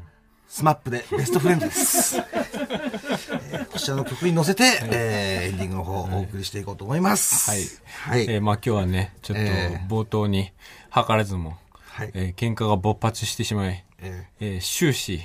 [0.49, 2.19] SMAP でベストフレンドです。
[2.23, 7.51] えーこちらの曲に乗せて、えーエンディングの方をお送りしていこうと思います。
[7.51, 8.25] はい。
[8.25, 8.35] はい。
[8.35, 10.53] えーまあ今日はね、ちょっとえ冒頭に、
[10.93, 11.57] 図らずも、
[11.93, 15.21] はいえー喧嘩が勃発してしまい、ええー終始、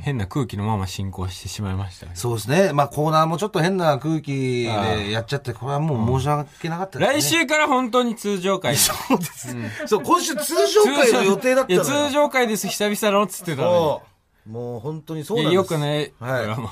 [0.00, 2.18] 変な空気のまま進行してしまいましたねー。
[2.18, 2.72] そうですね。
[2.72, 7.20] まあコーナーもちょっと変な空気でやっちゃって、これはもう申し訳なかったですね。
[7.20, 8.76] 来週から本当に通常会。
[8.76, 9.56] そうです。
[9.86, 14.02] そう、今週通常会の予定だったの通常会です、久々のっつってたのそ
[14.46, 14.50] う。
[14.50, 15.54] もう本当にそうなんです。
[15.54, 16.70] よくね、はいもう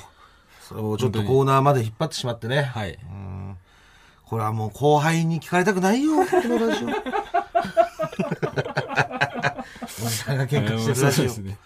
[0.61, 2.63] そう、ちょっとコーナーまで引っ張ってしまってね。
[2.63, 2.97] はい。
[4.25, 6.87] これはもう後輩に聞かれたくないよ、このラジオ。
[10.05, 11.23] おじさんが喧嘩してるラジオ。
[11.23, 11.57] そうですね。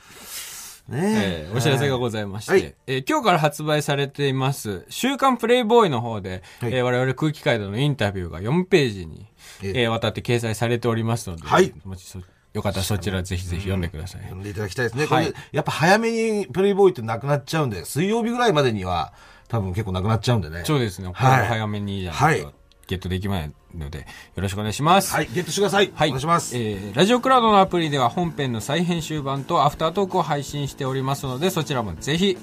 [0.88, 1.02] ね
[1.48, 9.28] えーお知らせがございまして、はいえー今日から発売されています、週刊プレイボーイの方で、はいえー我々空気階段のインタビューが4ページに、
[9.62, 12.20] ええー渡って掲載されておりますので、はいもしそ
[12.54, 14.22] よかったらそちらぜひぜひ読んでください。
[14.22, 15.06] 読んでいただきたいですね。
[15.06, 19.14] はいこれ、やっぱ早めにプレイボーイってなくなっちゃうんで、水曜日ぐらいまでには
[19.48, 20.64] 多分結構なくなっちゃうんでね。
[20.66, 21.12] そうですね。
[21.14, 22.54] はい早めにいいじゃないと、はい
[22.90, 24.06] ゲットできないので、よ
[24.38, 25.14] ろしくお願いします。
[25.14, 25.92] はい、ゲットしてください。
[25.94, 26.10] はい。
[26.10, 26.58] お願いします。
[26.58, 32.36] えーラジオクラウドのアプリでは本編の再編集版とアフタートークを配信しておりますので、そちらもぜひ、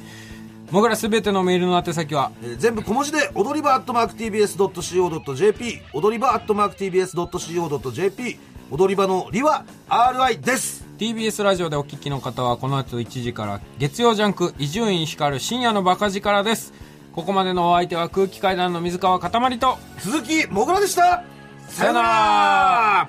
[0.70, 8.38] もぐらすべてのメールの宛先は、えー全部小文字で、踊り場アットマーク TBS.CO.JP、踊り場アットマーク TBS.CO.JP、
[8.70, 10.86] 踊り場のりは RI です。
[10.98, 16.72] TBS ラジオでお聞きの方はこの後1時から月曜ジャンク伊集院光る深夜のバカ力です
[17.16, 21.24] ここまでのお相手は空気階段の水川かたまりと鈴木もぐらでした。
[21.66, 23.08] さよなら。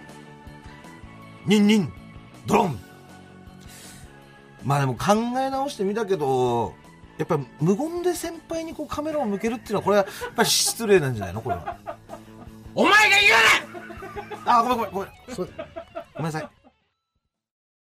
[1.46, 1.94] ニンニン
[2.46, 2.80] ドロン。
[4.64, 6.74] まあでも考え直してみたけど
[7.18, 11.42] やっぱ無言で先輩にこうカメラを向けるっていうのはこれはやっぱり失礼なんじゃないの？
[11.42, 11.78] これは。
[12.76, 14.60] お前が言うな！
[14.60, 15.10] あごめんごめんごめん。
[15.36, 16.50] ごめんなさい